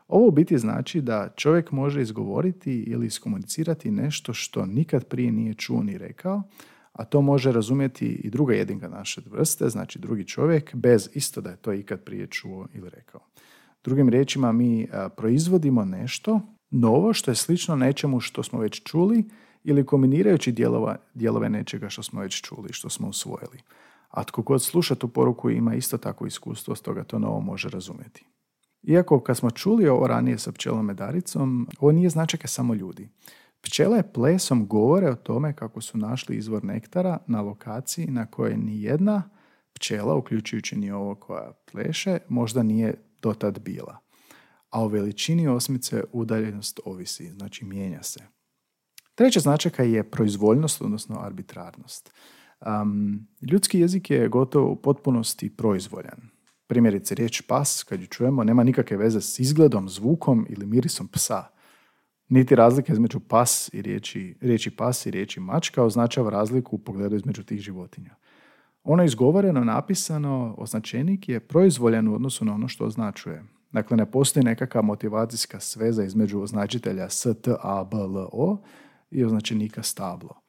Ovo 0.07 0.27
u 0.27 0.31
biti 0.31 0.57
znači 0.57 1.01
da 1.01 1.33
čovjek 1.35 1.71
može 1.71 2.01
izgovoriti 2.01 2.73
ili 2.73 3.05
iskomunicirati 3.05 3.91
nešto 3.91 4.33
što 4.33 4.65
nikad 4.65 5.07
prije 5.07 5.31
nije 5.31 5.53
čuo 5.53 5.83
ni 5.83 5.97
rekao, 5.97 6.43
a 6.91 7.05
to 7.05 7.21
može 7.21 7.51
razumjeti 7.51 8.05
i 8.05 8.29
druga 8.29 8.53
jedinka 8.53 8.87
naše 8.87 9.21
vrste, 9.31 9.69
znači 9.69 9.99
drugi 9.99 10.27
čovjek, 10.27 10.75
bez 10.75 11.09
isto 11.13 11.41
da 11.41 11.49
je 11.49 11.57
to 11.57 11.73
ikad 11.73 12.03
prije 12.03 12.27
čuo 12.27 12.67
ili 12.73 12.89
rekao. 12.89 13.21
Drugim 13.83 14.09
riječima, 14.09 14.51
mi 14.51 14.87
proizvodimo 15.17 15.85
nešto 15.85 16.41
novo 16.69 17.13
što 17.13 17.31
je 17.31 17.35
slično 17.35 17.75
nečemu 17.75 18.19
što 18.19 18.43
smo 18.43 18.59
već 18.59 18.83
čuli 18.83 19.23
ili 19.67 19.85
kombinirajući 19.85 20.51
dijelova, 20.51 20.97
dijelove 21.13 21.49
nečega 21.49 21.89
što 21.89 22.03
smo 22.03 22.21
već 22.21 22.41
čuli, 22.41 22.73
što 22.73 22.89
smo 22.89 23.07
usvojili. 23.07 23.59
A 24.09 24.23
tko 24.23 24.41
god 24.41 24.63
sluša 24.63 24.95
tu 24.95 25.07
poruku 25.07 25.49
ima 25.49 25.75
isto 25.75 25.97
tako 25.97 26.25
iskustvo, 26.25 26.75
stoga 26.75 27.03
to 27.03 27.19
novo 27.19 27.39
može 27.39 27.69
razumjeti. 27.69 28.25
Iako 28.83 29.19
kad 29.19 29.37
smo 29.37 29.51
čuli 29.51 29.87
ovo 29.87 30.07
ranije 30.07 30.37
sa 30.37 30.51
pčelom 30.51 30.85
medaricom, 30.85 31.67
ovo 31.79 31.91
nije 31.91 32.09
značajka 32.09 32.47
samo 32.47 32.73
ljudi. 32.73 33.09
Pčele 33.61 34.03
plesom 34.13 34.67
govore 34.67 35.09
o 35.09 35.15
tome 35.15 35.53
kako 35.53 35.81
su 35.81 35.97
našli 35.97 36.37
izvor 36.37 36.63
nektara 36.63 37.17
na 37.27 37.41
lokaciji 37.41 38.07
na 38.07 38.25
kojoj 38.25 38.57
ni 38.57 38.81
jedna 38.81 39.29
pčela, 39.73 40.15
uključujući 40.15 40.75
ni 40.75 40.91
ovo 40.91 41.15
koja 41.15 41.51
pleše, 41.71 42.17
možda 42.29 42.63
nije 42.63 42.93
dotad 43.21 43.59
bila. 43.59 43.97
A 44.69 44.83
o 44.83 44.87
veličini 44.87 45.47
osmice 45.47 46.03
udaljenost 46.11 46.79
ovisi, 46.85 47.29
znači 47.29 47.65
mijenja 47.65 48.03
se. 48.03 48.34
Treća 49.15 49.39
značajka 49.39 49.83
je 49.83 50.03
proizvoljnost, 50.03 50.81
odnosno 50.81 51.19
arbitrarnost. 51.19 52.13
Um, 52.81 53.27
ljudski 53.51 53.79
jezik 53.79 54.09
je 54.09 54.29
gotovo 54.29 54.71
u 54.71 54.75
potpunosti 54.75 55.55
proizvoljan. 55.55 56.29
Primjerice, 56.67 57.15
riječ 57.15 57.41
pas, 57.41 57.83
kad 57.83 58.01
ju 58.01 58.07
čujemo, 58.07 58.43
nema 58.43 58.63
nikakve 58.63 58.97
veze 58.97 59.21
s 59.21 59.39
izgledom, 59.39 59.89
zvukom 59.89 60.45
ili 60.49 60.65
mirisom 60.65 61.07
psa. 61.07 61.43
Niti 62.29 62.55
razlike 62.55 62.93
između 62.93 63.19
pas 63.19 63.69
i 63.73 63.81
riječi, 63.81 64.37
riječi 64.41 64.71
pas 64.71 65.05
i 65.05 65.11
riječi 65.11 65.39
mačka 65.39 65.83
označava 65.83 66.29
razliku 66.29 66.75
u 66.75 66.79
pogledu 66.79 67.15
između 67.15 67.43
tih 67.43 67.59
životinja. 67.59 68.15
Ono 68.83 69.03
izgovoreno, 69.03 69.63
napisano, 69.63 70.55
označenik 70.57 71.29
je 71.29 71.39
proizvoljan 71.39 72.07
u 72.07 72.15
odnosu 72.15 72.45
na 72.45 72.53
ono 72.53 72.67
što 72.67 72.85
označuje. 72.85 73.43
Dakle, 73.71 73.97
ne 73.97 74.11
postoji 74.11 74.43
nekakva 74.43 74.81
motivacijska 74.81 75.59
sveza 75.59 76.03
između 76.03 76.41
označitelja 76.41 77.09
S, 77.09 77.27
T, 77.41 77.55
A, 77.61 77.83
B, 77.83 77.97
L, 77.97 78.17
O 78.31 78.57
i 79.11 79.25
označenika 79.25 79.83
stablo. 79.83 80.41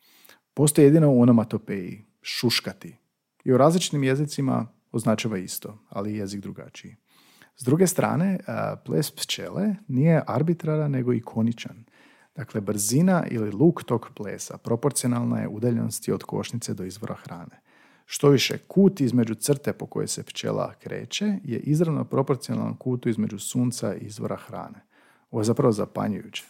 Postoji 0.54 0.84
jedino 0.84 1.12
u 1.12 1.20
onomatopeji, 1.20 2.04
šuškati. 2.22 2.96
I 3.44 3.52
u 3.52 3.56
različitim 3.56 4.04
jezicima 4.04 4.66
označava 4.92 5.38
isto, 5.38 5.78
ali 5.88 6.16
jezik 6.16 6.40
drugačiji. 6.40 6.96
S 7.56 7.64
druge 7.64 7.86
strane, 7.86 8.38
ples 8.84 9.10
pčele 9.10 9.74
nije 9.88 10.22
arbitraran 10.26 10.90
nego 10.90 11.12
ikoničan. 11.12 11.84
Dakle, 12.34 12.60
brzina 12.60 13.26
ili 13.30 13.50
luk 13.50 13.84
tog 13.84 14.10
plesa 14.14 14.58
proporcionalna 14.58 15.40
je 15.40 15.48
udaljenosti 15.48 16.12
od 16.12 16.22
košnice 16.22 16.74
do 16.74 16.84
izvora 16.84 17.14
hrane. 17.14 17.60
Što 18.04 18.28
više, 18.28 18.58
kut 18.58 19.00
između 19.00 19.34
crte 19.34 19.72
po 19.72 19.86
kojoj 19.86 20.08
se 20.08 20.22
pčela 20.22 20.74
kreće 20.74 21.38
je 21.44 21.58
izravno 21.58 22.04
proporcionalan 22.04 22.76
kutu 22.76 23.08
između 23.08 23.38
sunca 23.38 23.94
i 23.94 24.04
izvora 24.04 24.36
hrane. 24.36 24.86
Ovo 25.30 25.40
je 25.40 25.44
zapravo 25.44 25.72
zapanjujuće 25.72 26.44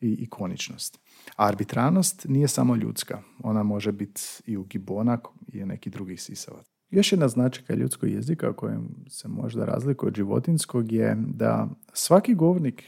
i 0.00 0.12
ikoničnost. 0.12 0.98
Arbitranost 1.36 2.26
nije 2.28 2.48
samo 2.48 2.76
ljudska. 2.76 3.22
Ona 3.42 3.62
može 3.62 3.92
biti 3.92 4.22
i 4.46 4.56
u 4.56 4.64
gibona 4.64 5.18
i 5.52 5.62
u 5.62 5.66
neki 5.66 5.90
drugi 5.90 6.16
sisavac. 6.16 6.66
Još 6.90 7.12
jedna 7.12 7.28
značajka 7.28 7.74
ljudskog 7.74 8.10
jezika 8.10 8.52
kojem 8.52 8.88
se 9.08 9.28
možda 9.28 9.64
razlikuje 9.64 10.08
od 10.08 10.16
životinskog 10.16 10.92
je 10.92 11.16
da 11.18 11.68
svaki 11.92 12.34
govornik 12.34 12.82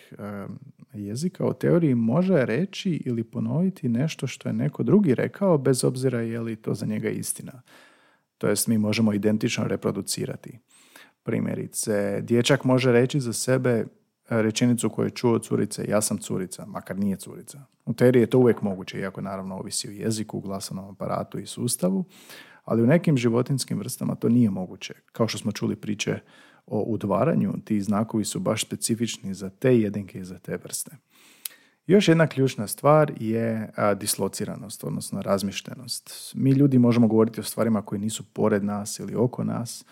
jezika 0.92 1.44
o 1.44 1.52
teoriji 1.52 1.94
može 1.94 2.44
reći 2.44 2.90
ili 2.90 3.24
ponoviti 3.24 3.88
nešto 3.88 4.26
što 4.26 4.48
je 4.48 4.52
neko 4.52 4.82
drugi 4.82 5.14
rekao 5.14 5.58
bez 5.58 5.84
obzira 5.84 6.20
je 6.20 6.40
li 6.40 6.56
to 6.56 6.74
za 6.74 6.86
njega 6.86 7.10
istina. 7.10 7.62
To 8.38 8.48
jest 8.48 8.66
mi 8.66 8.78
možemo 8.78 9.12
identično 9.12 9.64
reproducirati. 9.64 10.58
Primjerice, 11.22 12.20
dječak 12.22 12.64
može 12.64 12.92
reći 12.92 13.20
za 13.20 13.32
sebe 13.32 13.86
rečenicu 14.28 14.90
koju 14.90 15.06
je 15.06 15.10
čuo 15.10 15.32
od 15.32 15.44
curice, 15.44 15.84
ja 15.88 16.00
sam 16.00 16.18
curica, 16.18 16.66
makar 16.66 16.98
nije 16.98 17.16
curica. 17.16 17.62
U 17.86 17.94
teoriji 17.94 18.20
je 18.20 18.30
to 18.30 18.38
uvijek 18.38 18.62
moguće, 18.62 18.98
iako 18.98 19.20
naravno 19.20 19.56
ovisi 19.56 19.88
o 19.88 19.90
jeziku, 19.90 20.40
glasanom 20.40 20.90
aparatu 20.90 21.38
i 21.38 21.46
sustavu, 21.46 22.04
ali 22.64 22.82
u 22.82 22.86
nekim 22.86 23.16
životinskim 23.16 23.78
vrstama 23.78 24.14
to 24.14 24.28
nije 24.28 24.50
moguće. 24.50 24.94
Kao 25.12 25.28
što 25.28 25.38
smo 25.38 25.52
čuli 25.52 25.76
priče 25.76 26.18
o 26.66 26.80
udvaranju, 26.80 27.52
ti 27.64 27.80
znakovi 27.80 28.24
su 28.24 28.40
baš 28.40 28.64
specifični 28.64 29.34
za 29.34 29.50
te 29.50 29.78
jedinke 29.78 30.18
i 30.18 30.24
za 30.24 30.38
te 30.38 30.56
vrste. 30.56 30.90
Još 31.86 32.08
jedna 32.08 32.26
ključna 32.26 32.66
stvar 32.66 33.12
je 33.20 33.72
dislociranost, 33.96 34.84
odnosno 34.84 35.22
razmištenost. 35.22 36.32
Mi 36.34 36.50
ljudi 36.50 36.78
možemo 36.78 37.08
govoriti 37.08 37.40
o 37.40 37.44
stvarima 37.44 37.82
koje 37.82 37.98
nisu 37.98 38.24
pored 38.24 38.64
nas 38.64 38.98
ili 38.98 39.14
oko 39.14 39.44
nas, 39.44 39.84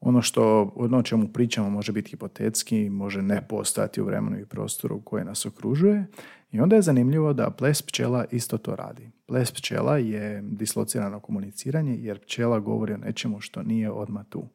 ono 0.00 0.22
što 0.22 0.72
ono 0.76 0.98
o 0.98 1.02
čemu 1.02 1.28
pričamo 1.28 1.70
može 1.70 1.92
biti 1.92 2.10
hipotetski, 2.10 2.90
može 2.90 3.22
ne 3.22 3.48
postojati 3.48 4.00
u 4.00 4.04
vremenu 4.04 4.38
i 4.38 4.46
prostoru 4.46 5.00
koje 5.00 5.24
nas 5.24 5.46
okružuje 5.46 6.06
i 6.52 6.60
onda 6.60 6.76
je 6.76 6.82
zanimljivo 6.82 7.32
da 7.32 7.50
ples 7.50 7.82
pčela 7.82 8.24
isto 8.30 8.58
to 8.58 8.76
radi. 8.76 9.10
Ples 9.26 9.52
pčela 9.52 9.96
je 9.96 10.42
dislocirano 10.42 11.20
komuniciranje 11.20 11.96
jer 11.98 12.18
pčela 12.18 12.60
govori 12.60 12.94
o 12.94 12.96
nečemu 12.96 13.40
što 13.40 13.62
nije 13.62 13.90
odmah 13.90 14.26
tu. 14.28 14.48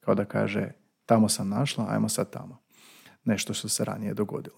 Kao 0.00 0.14
da 0.14 0.24
kaže 0.24 0.72
tamo 1.06 1.28
sam 1.28 1.48
našla, 1.48 1.86
ajmo 1.88 2.08
sad 2.08 2.30
tamo. 2.30 2.58
Nešto 3.24 3.54
što 3.54 3.68
se 3.68 3.84
ranije 3.84 4.14
dogodilo. 4.14 4.56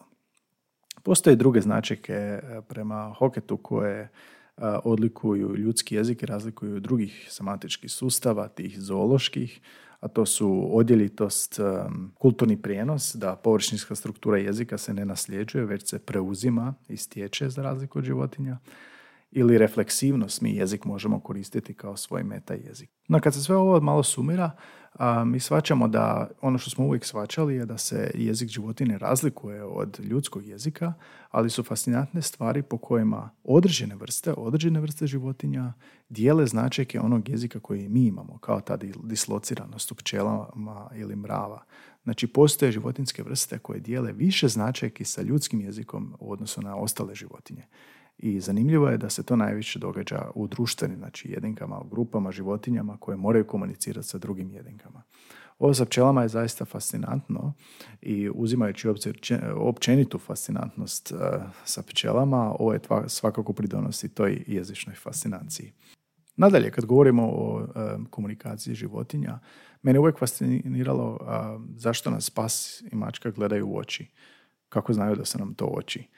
Postoje 1.02 1.36
druge 1.36 1.60
značajke 1.60 2.12
e, 2.12 2.40
prema 2.68 3.14
Hoketu 3.18 3.56
koje 3.56 4.00
e, 4.00 4.08
odlikuju 4.84 5.56
ljudski 5.56 5.94
jezik 5.94 6.22
i 6.22 6.26
razlikuju 6.26 6.80
drugih 6.80 7.26
semantičkih 7.30 7.92
sustava, 7.92 8.48
tih 8.48 8.80
zooloških, 8.80 9.60
a 10.04 10.08
to 10.08 10.26
su 10.26 10.68
odjelitost, 10.72 11.60
kulturni 12.18 12.62
prijenos, 12.62 13.14
da 13.14 13.36
površinska 13.36 13.94
struktura 13.94 14.38
jezika 14.38 14.78
se 14.78 14.94
ne 14.94 15.04
nasljeđuje, 15.04 15.64
već 15.64 15.88
se 15.90 15.98
preuzima 15.98 16.74
i 16.88 16.96
stječe 16.96 17.48
za 17.48 17.62
razliku 17.62 17.98
od 17.98 18.04
životinja, 18.04 18.58
ili 19.34 19.58
refleksivnost, 19.58 20.40
mi 20.40 20.56
jezik 20.56 20.84
možemo 20.84 21.20
koristiti 21.20 21.74
kao 21.74 21.96
svoj 21.96 22.22
meta 22.22 22.54
jezik. 22.54 22.90
No 23.08 23.20
kad 23.20 23.34
se 23.34 23.42
sve 23.42 23.56
ovo 23.56 23.80
malo 23.80 24.02
sumira, 24.02 24.50
a, 24.92 25.24
mi 25.24 25.40
svačamo 25.40 25.88
da 25.88 26.30
ono 26.40 26.58
što 26.58 26.70
smo 26.70 26.84
uvijek 26.86 27.04
svačali 27.04 27.54
je 27.54 27.66
da 27.66 27.78
se 27.78 28.10
jezik 28.14 28.48
životine 28.48 28.98
razlikuje 28.98 29.64
od 29.64 30.00
ljudskog 30.00 30.46
jezika, 30.46 30.92
ali 31.30 31.50
su 31.50 31.62
fascinantne 31.62 32.22
stvari 32.22 32.62
po 32.62 32.78
kojima 32.78 33.30
određene 33.44 33.94
vrste, 33.94 34.32
određene 34.32 34.80
vrste 34.80 35.06
životinja 35.06 35.72
dijele 36.08 36.46
značajke 36.46 37.00
onog 37.00 37.28
jezika 37.28 37.60
koji 37.60 37.88
mi 37.88 38.06
imamo, 38.06 38.38
kao 38.38 38.60
ta 38.60 38.76
dislociranost 39.02 39.92
u 39.92 39.94
pčelama 39.94 40.90
ili 40.94 41.16
mrava. 41.16 41.64
Znači, 42.02 42.26
postoje 42.26 42.72
životinske 42.72 43.22
vrste 43.22 43.58
koje 43.58 43.80
dijele 43.80 44.12
više 44.12 44.48
značajki 44.48 45.04
sa 45.04 45.22
ljudskim 45.22 45.60
jezikom 45.60 46.16
u 46.20 46.32
odnosu 46.32 46.62
na 46.62 46.76
ostale 46.76 47.14
životinje. 47.14 47.66
I 48.18 48.40
zanimljivo 48.40 48.88
je 48.88 48.98
da 48.98 49.10
se 49.10 49.22
to 49.22 49.36
najviše 49.36 49.78
događa 49.78 50.30
u 50.34 50.46
društvenim, 50.46 50.98
znači 50.98 51.30
jedinkama, 51.30 51.80
u 51.80 51.88
grupama, 51.88 52.32
životinjama 52.32 52.96
koje 52.96 53.16
moraju 53.16 53.46
komunicirati 53.46 54.08
sa 54.08 54.18
drugim 54.18 54.50
jedinkama. 54.50 55.02
Ovo 55.58 55.74
sa 55.74 55.84
pčelama 55.84 56.22
je 56.22 56.28
zaista 56.28 56.64
fascinantno 56.64 57.52
i 58.02 58.30
uzimajući 58.34 58.88
obzir 58.88 59.20
općenitu 59.56 60.18
fascinantnost 60.18 61.12
uh, 61.12 61.18
sa 61.64 61.82
pčelama, 61.82 62.54
ovo 62.58 62.72
je 62.72 62.80
svakako 63.06 63.52
pridonosi 63.52 64.14
toj 64.14 64.44
jezičnoj 64.46 64.96
fascinaciji. 64.96 65.72
Nadalje, 66.36 66.70
kad 66.70 66.84
govorimo 66.84 67.22
o 67.22 67.62
uh, 67.62 67.68
komunikaciji 68.10 68.74
životinja, 68.74 69.38
mene 69.82 69.98
uvijek 69.98 70.18
fasciniralo 70.18 71.10
uh, 71.12 71.62
zašto 71.76 72.10
nas 72.10 72.30
pas 72.30 72.82
i 72.92 72.96
mačka 72.96 73.30
gledaju 73.30 73.68
u 73.68 73.78
oči. 73.78 74.10
Kako 74.68 74.92
znaju 74.92 75.16
da 75.16 75.24
su 75.24 75.38
nam 75.38 75.54
to 75.54 75.64
oči. 75.64 76.08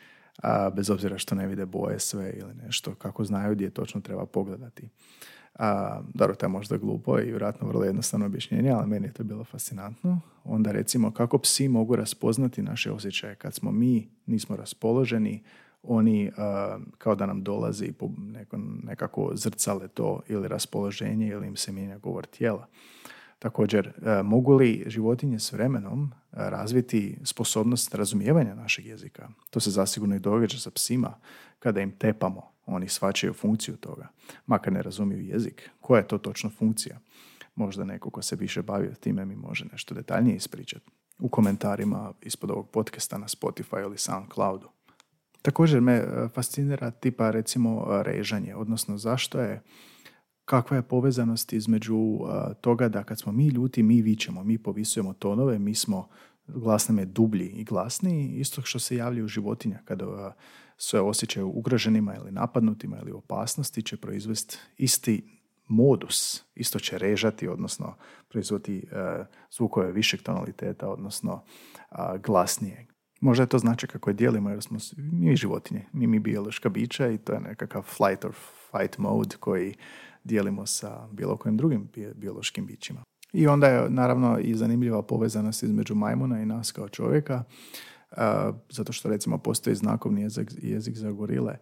Bez 0.75 0.91
obzira 0.91 1.19
što 1.19 1.35
ne 1.35 1.47
vide 1.47 1.67
boje 1.67 1.99
sve 2.01 2.33
ili 2.37 2.55
nešto. 2.55 2.95
Kako 2.95 3.25
znaju 3.25 3.55
gdje 3.55 3.71
točno 3.71 4.01
treba 4.01 4.27
pogledati. 4.27 4.89
A, 5.59 6.01
dobro, 6.15 6.35
to 6.35 6.47
je 6.47 6.51
možda 6.51 6.77
glupo 6.77 7.19
i 7.19 7.25
vjerojatno 7.25 7.69
vrlo 7.69 7.85
jednostavno 7.85 8.27
objašnjenje, 8.27 8.71
ali 8.71 8.87
meni 8.87 9.07
je 9.07 9.13
to 9.13 9.25
bilo 9.25 9.45
fascinantno. 9.45 10.21
Onda 10.45 10.73
recimo 10.73 11.11
kako 11.11 11.39
psi 11.39 11.69
mogu 11.69 11.97
raspoznati 11.97 12.63
naše 12.63 12.93
osjećaje 12.93 13.35
kad 13.35 13.55
smo 13.55 13.73
mi 13.73 14.09
nismo 14.27 14.57
raspoloženi, 14.57 15.43
oni 15.83 16.31
kao 16.99 17.15
da 17.15 17.27
nam 17.27 17.43
dolazi 17.43 17.93
po 17.93 18.11
neko, 18.19 18.57
nekako 18.83 19.31
zrcale 19.35 19.89
to 19.89 20.21
ili 20.29 20.49
raspoloženje 20.49 21.29
ili 21.29 21.47
im 21.47 21.57
se 21.57 21.73
mijenja 21.73 21.99
govor 21.99 22.27
tijela. 22.27 22.67
Također, 23.39 23.93
mogu 24.25 24.53
li 24.53 24.85
životinje 24.87 25.39
s 25.39 25.53
vremenom 25.53 26.13
razviti 26.31 27.19
sposobnost 27.25 27.95
razumijevanja 27.95 28.55
našeg 28.55 28.87
jezika? 28.87 29.29
To 29.51 29.61
se 29.61 29.71
zasigurno 29.71 30.17
i 30.17 30.21
događa 30.21 30.59
sa 30.59 30.71
psima 30.71 31.21
kada 31.59 31.81
im 31.81 31.99
tepamo 31.99 32.43
oni 32.67 32.89
svačaju 32.89 33.33
funkciju 33.33 33.77
toga, 33.77 34.09
makar 34.47 34.73
ne 34.73 34.83
razumiju 34.83 35.21
jezik. 35.21 35.71
Koja 35.81 35.99
je 35.99 36.09
to 36.09 36.19
točno 36.19 36.51
funkcija? 36.51 36.99
Možda 37.55 37.85
neko 37.85 38.11
ko 38.11 38.23
se 38.23 38.37
više 38.37 38.63
bavio 38.63 38.95
time 39.01 39.25
mi 39.25 39.37
može 39.37 39.65
nešto 39.73 39.95
detaljnije 39.95 40.37
ispričati 40.37 40.91
u 41.19 41.29
komentarima 41.29 42.13
ispod 42.23 42.51
ovog 42.51 42.71
podcasta 42.71 43.19
na 43.19 43.29
Spotify 43.29 43.83
ili 43.83 43.99
SoundCloudu. 43.99 44.69
Također 45.43 45.81
me 45.81 45.93
e, 45.93 46.29
fascinira 46.35 46.91
tipa 46.91 47.31
recimo 47.31 47.87
režanje, 48.03 48.55
odnosno 48.55 48.99
zašto 48.99 49.41
je 49.41 49.63
kakva 50.47 50.77
je 50.77 50.83
povezanost 50.83 51.53
između 51.53 52.19
toga 52.61 52.89
da 52.89 53.05
kad 53.05 53.19
smo 53.19 53.33
mi 53.33 53.49
ljuti, 53.49 53.83
mi 53.83 54.03
vičemo, 54.03 54.45
mi 54.45 54.59
povisujemo 54.59 55.13
tonove, 55.13 55.59
mi 55.59 55.75
smo 55.75 56.09
glas 56.47 56.89
nam 56.89 56.99
je 56.99 57.05
dublji 57.05 57.47
i 57.47 57.65
glasniji, 57.65 58.29
isto 58.29 58.63
što 58.63 58.79
se 58.79 58.97
javlja 58.97 59.25
u 59.25 59.29
životinja 59.29 59.79
kada 59.85 60.05
e, 60.05 60.33
sve 60.77 61.01
osjećaju 61.01 61.49
ugroženima 61.49 62.15
ili 62.17 62.31
napadnutima 62.33 62.99
ili 63.03 63.13
opasnosti 63.13 63.83
će 63.83 63.97
proizvesti 63.97 64.59
isti 64.77 65.41
modus, 65.69 66.45
isto 66.55 66.79
će 66.79 66.99
režati, 66.99 67.49
odnosno 67.49 67.95
proizvodi 68.29 68.89
zvukove 69.51 69.93
višeg 69.93 70.23
tonaliteta, 70.23 70.89
odnosno 70.89 71.43
glasnije. 72.23 72.87
Možda 73.21 73.43
je 73.43 73.49
to 73.49 73.59
znači 73.59 73.87
kako 73.87 74.11
je 74.11 74.15
dijelimo 74.15 74.51
jer 74.51 74.63
smo 74.63 74.79
mi 74.97 75.37
životinje, 75.37 75.87
mi 75.93 76.07
mi 76.07 76.19
biološka 76.19 76.69
bića 76.69 77.09
i 77.09 77.19
to 77.19 77.33
je 77.33 77.41
nekakav 77.41 77.83
flight 77.83 78.25
or 78.25 78.33
fight 78.71 78.99
mode 78.99 79.37
koji 79.41 79.75
dijelimo 80.27 80.67
sa 80.67 81.09
bilo 81.13 81.37
kojim 81.37 81.57
drugim 81.57 81.89
biološkim 82.15 82.67
bićima. 82.67 83.03
I 83.33 83.47
onda 83.47 83.69
je 83.69 83.91
naravno 83.91 84.39
i 84.39 84.55
zanimljiva 84.55 85.03
povezanost 85.03 85.63
između 85.63 85.95
majmuna 85.95 86.43
i 86.43 86.47
nas 86.47 86.73
kao 86.73 86.89
čovjeka 86.89 87.45
zato 88.71 88.93
što 88.93 89.09
recimo 89.09 89.39
postoji 89.39 89.77
znakovni 89.77 90.23
jezik, 90.23 90.51
jezik 90.63 90.97
za 90.97 91.11
gorile 91.11 91.57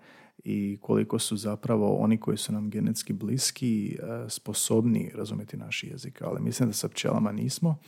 i 0.45 0.79
koliko 0.81 1.19
su 1.19 1.37
zapravo 1.37 1.97
oni 1.97 2.21
koji 2.21 2.37
su 2.37 2.53
nam 2.53 2.71
genetski 2.71 3.13
bliski 3.13 3.99
sposobni 4.29 5.11
razumjeti 5.15 5.57
naš 5.57 5.85
jezik, 5.85 6.23
ali 6.23 6.43
mislim 6.43 6.69
da 6.69 6.73
sa 6.73 6.89
pčelama 6.89 7.33
nismo 7.33 7.79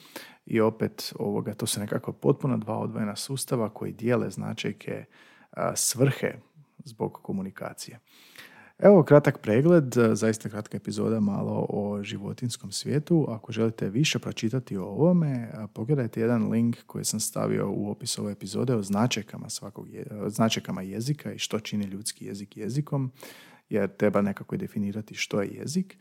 i 0.46 0.60
opet 0.60 1.12
ovoga, 1.18 1.54
to 1.54 1.66
su 1.66 1.80
nekako 1.80 2.12
potpuno 2.12 2.56
dva 2.56 2.78
odvojena 2.78 3.16
sustava 3.16 3.68
koji 3.68 3.92
dijele 3.92 4.30
značajke 4.30 5.04
svrhe 5.74 6.34
zbog 6.84 7.12
komunikacije. 7.22 8.00
Evo 8.78 9.02
kratak 9.02 9.38
pregled, 9.38 9.96
e, 9.96 10.14
zaista 10.14 10.48
kratka 10.48 10.76
epizoda 10.76 11.20
malo 11.20 11.66
o 11.68 12.02
životinskom 12.02 12.72
svijetu. 12.72 13.26
Ako 13.28 13.52
želite 13.52 13.88
više 13.88 14.18
pročitati 14.18 14.76
o 14.76 14.84
ovome, 14.84 15.28
e, 15.28 15.52
pogledajte 15.74 16.20
jedan 16.20 16.50
link 16.50 16.76
koji 16.86 17.04
sam 17.04 17.20
stavio 17.20 17.70
u 17.70 17.90
opis 17.90 18.18
ove 18.18 18.32
epizode 18.32 18.74
o 18.74 18.82
značajkama, 18.82 19.50
svakog 19.50 19.88
je, 19.88 20.06
značajkama 20.26 20.82
jezika 20.82 21.32
i 21.32 21.38
što 21.38 21.60
čini 21.60 21.84
ljudski 21.84 22.26
jezik 22.26 22.56
jezikom 22.56 23.12
jer 23.68 23.96
treba 23.96 24.22
nekako 24.22 24.56
definirati 24.56 25.14
što 25.14 25.42
je 25.42 25.48
jezik 25.48 25.98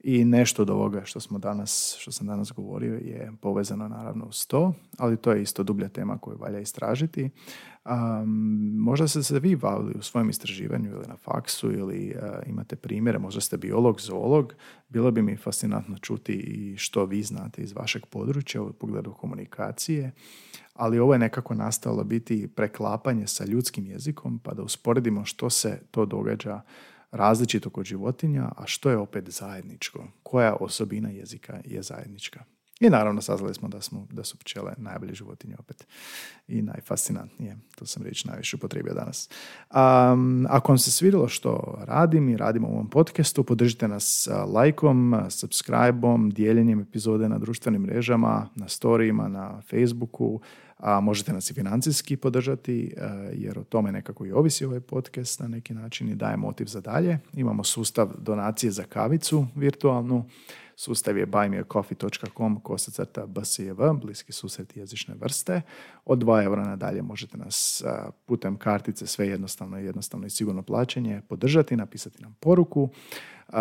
i 0.00 0.24
nešto 0.24 0.62
od 0.62 0.70
ovoga 0.70 1.04
što 1.04 1.20
smo 1.20 1.38
danas, 1.38 1.96
što 1.98 2.12
sam 2.12 2.26
danas 2.26 2.52
govorio 2.52 2.94
je 2.94 3.32
povezano 3.40 3.88
naravno 3.88 4.32
s 4.32 4.46
to, 4.46 4.74
ali 4.98 5.16
to 5.16 5.32
je 5.32 5.42
isto 5.42 5.62
dublja 5.62 5.88
tema 5.88 6.18
koju 6.18 6.38
valja 6.38 6.58
istražiti. 6.58 7.30
Um, 7.84 8.74
možda 8.78 9.08
ste 9.08 9.22
se 9.22 9.40
vi 9.40 9.56
bavili 9.56 9.94
u 9.98 10.02
svojem 10.02 10.30
istraživanju 10.30 10.90
ili 10.90 11.06
na 11.08 11.16
faksu 11.16 11.72
ili 11.72 12.16
imate 12.46 12.76
primjere, 12.76 13.18
možda 13.18 13.40
ste 13.40 13.56
biolog, 13.56 14.00
zoolog, 14.00 14.54
bilo 14.88 15.10
bi 15.10 15.22
mi 15.22 15.36
fascinantno 15.36 15.98
čuti 15.98 16.32
i 16.32 16.76
što 16.76 17.04
vi 17.04 17.22
znate 17.22 17.62
iz 17.62 17.72
vašeg 17.72 18.06
područja 18.06 18.62
u 18.62 18.72
pogledu 18.72 19.12
komunikacije, 19.12 20.12
ali 20.74 20.98
ovo 20.98 21.12
je 21.12 21.18
nekako 21.18 21.54
nastalo 21.54 22.04
biti 22.04 22.48
preklapanje 22.56 23.26
sa 23.26 23.44
ljudskim 23.44 23.86
jezikom 23.86 24.38
pa 24.38 24.54
da 24.54 24.62
usporedimo 24.62 25.24
što 25.24 25.50
se 25.50 25.80
to 25.90 26.06
događa 26.06 26.60
različito 27.10 27.70
kod 27.70 27.84
životinja, 27.84 28.48
a 28.56 28.66
što 28.66 28.90
je 28.90 28.96
opet 28.96 29.28
zajedničko? 29.28 29.87
Koja 30.22 30.56
osobina 30.60 31.10
jezika 31.10 31.60
je 31.64 31.82
zajednička? 31.82 32.44
I 32.80 32.90
naravno 32.90 33.22
saznali 33.22 33.54
smo 33.54 33.68
da, 33.68 33.80
smo 33.80 34.06
da 34.10 34.24
su 34.24 34.38
pčele 34.38 34.72
najbolje 34.76 35.14
životinje 35.14 35.56
opet 35.58 35.86
i 36.48 36.62
najfascinantnije. 36.62 37.56
To 37.76 37.86
sam 37.86 38.02
riječ 38.02 38.24
najviše 38.24 38.56
upotrijebio 38.56 38.94
danas. 38.94 39.28
Um, 39.70 40.46
ako 40.48 40.72
vam 40.72 40.78
se 40.78 40.90
svidjelo 40.90 41.28
što 41.28 41.78
radim 41.84 42.28
i 42.28 42.36
radimo 42.36 42.68
u 42.68 42.72
ovom 42.72 42.90
podcastu, 42.90 43.44
podržite 43.44 43.88
nas 43.88 44.28
lajkom, 44.46 45.22
subscribeom, 45.30 46.30
dijeljenjem 46.30 46.80
epizode 46.80 47.28
na 47.28 47.38
društvenim 47.38 47.82
mrežama, 47.82 48.48
na 48.54 48.68
storijima, 48.68 49.28
na 49.28 49.62
Facebooku, 49.70 50.40
a 50.78 51.00
možete 51.00 51.32
nas 51.32 51.50
i 51.50 51.54
financijski 51.54 52.16
podržati 52.16 52.94
e, 52.96 53.08
jer 53.32 53.58
o 53.58 53.64
tome 53.64 53.92
nekako 53.92 54.26
i 54.26 54.32
ovisi 54.32 54.64
ovaj 54.64 54.80
podcast 54.80 55.40
na 55.40 55.48
neki 55.48 55.74
način 55.74 56.08
i 56.08 56.14
daje 56.14 56.36
motiv 56.36 56.64
za 56.64 56.80
dalje. 56.80 57.18
Imamo 57.34 57.64
sustav 57.64 58.10
donacije 58.18 58.70
za 58.70 58.82
kavicu 58.82 59.46
virtualnu. 59.54 60.24
Sustav 60.76 61.18
je 61.18 61.26
buymeacoffee.com 61.26 62.60
kosacrta 62.60 63.26
bsjev, 63.26 63.76
bliski 64.00 64.32
susret 64.32 64.76
jezične 64.76 65.14
vrste. 65.14 65.62
Od 66.04 66.18
2 66.18 66.44
eura 66.44 66.64
nadalje 66.64 67.02
možete 67.02 67.38
nas 67.38 67.82
e, 67.86 68.10
putem 68.26 68.56
kartice 68.56 69.06
sve 69.06 69.28
jednostavno, 69.28 69.78
jednostavno 69.78 70.26
i 70.26 70.30
sigurno 70.30 70.62
plaćanje 70.62 71.20
podržati, 71.28 71.76
napisati 71.76 72.22
nam 72.22 72.36
poruku. 72.40 72.88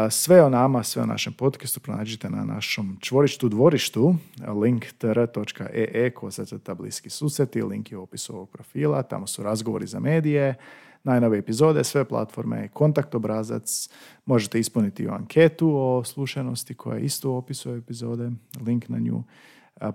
Sve 0.10 0.44
o 0.44 0.50
nama, 0.50 0.84
sve 0.84 1.02
o 1.02 1.06
našem 1.06 1.34
podcastu 1.34 1.80
pronađite 1.80 2.30
na 2.30 2.46
našom 2.46 2.98
čvorištu 3.00 3.50
dvorištu 3.50 4.16
link.tr.ee 4.62 6.10
kozacrta 6.10 6.76
bliski 6.76 7.10
susreti, 7.10 7.62
link 7.62 7.92
je 7.92 7.98
u 7.98 8.04
opisu 8.04 8.36
ovog 8.36 8.50
profila, 8.50 9.04
tamo 9.04 9.28
su 9.28 9.44
razgovori 9.44 9.88
za 9.88 10.00
medije, 10.00 10.56
najnove 11.04 11.38
epizode, 11.38 11.84
sve 11.84 12.06
platforme, 12.06 12.68
kontakt 12.68 13.16
obrazac, 13.16 13.90
možete 14.26 14.60
ispuniti 14.60 15.08
anketu 15.08 15.72
o 15.76 16.04
slušanosti 16.04 16.74
koja 16.74 16.98
je 16.98 17.06
isto 17.06 17.32
u 17.32 17.36
opisu 17.36 17.76
epizode, 17.76 18.32
link 18.66 18.90
na 18.90 19.00
nju. 19.00 19.24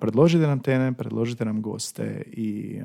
Predložite 0.00 0.46
nam 0.46 0.61
teme, 0.61 0.92
predložite 0.92 1.44
nam 1.44 1.62
goste 1.62 2.22
i 2.26 2.81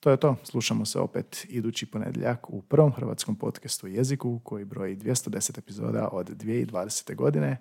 to 0.00 0.10
je 0.10 0.16
to. 0.16 0.36
Slušamo 0.44 0.84
se 0.84 0.98
opet 0.98 1.46
idući 1.48 1.86
ponedjeljak 1.86 2.50
u 2.50 2.62
prvom 2.62 2.92
hrvatskom 2.92 3.36
podcastu 3.36 3.86
jeziku 3.86 4.40
koji 4.44 4.64
broji 4.64 4.96
210 4.96 5.58
epizoda 5.58 6.08
od 6.12 6.28
2020. 6.28 7.14
godine. 7.14 7.56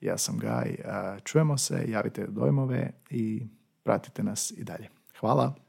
Ja 0.00 0.18
sam 0.18 0.38
Gaj. 0.38 0.76
Čujemo 1.24 1.58
se, 1.58 1.84
javite 1.88 2.26
dojmove 2.26 2.90
i 3.10 3.46
pratite 3.82 4.22
nas 4.22 4.50
i 4.56 4.64
dalje. 4.64 4.88
Hvala. 5.20 5.67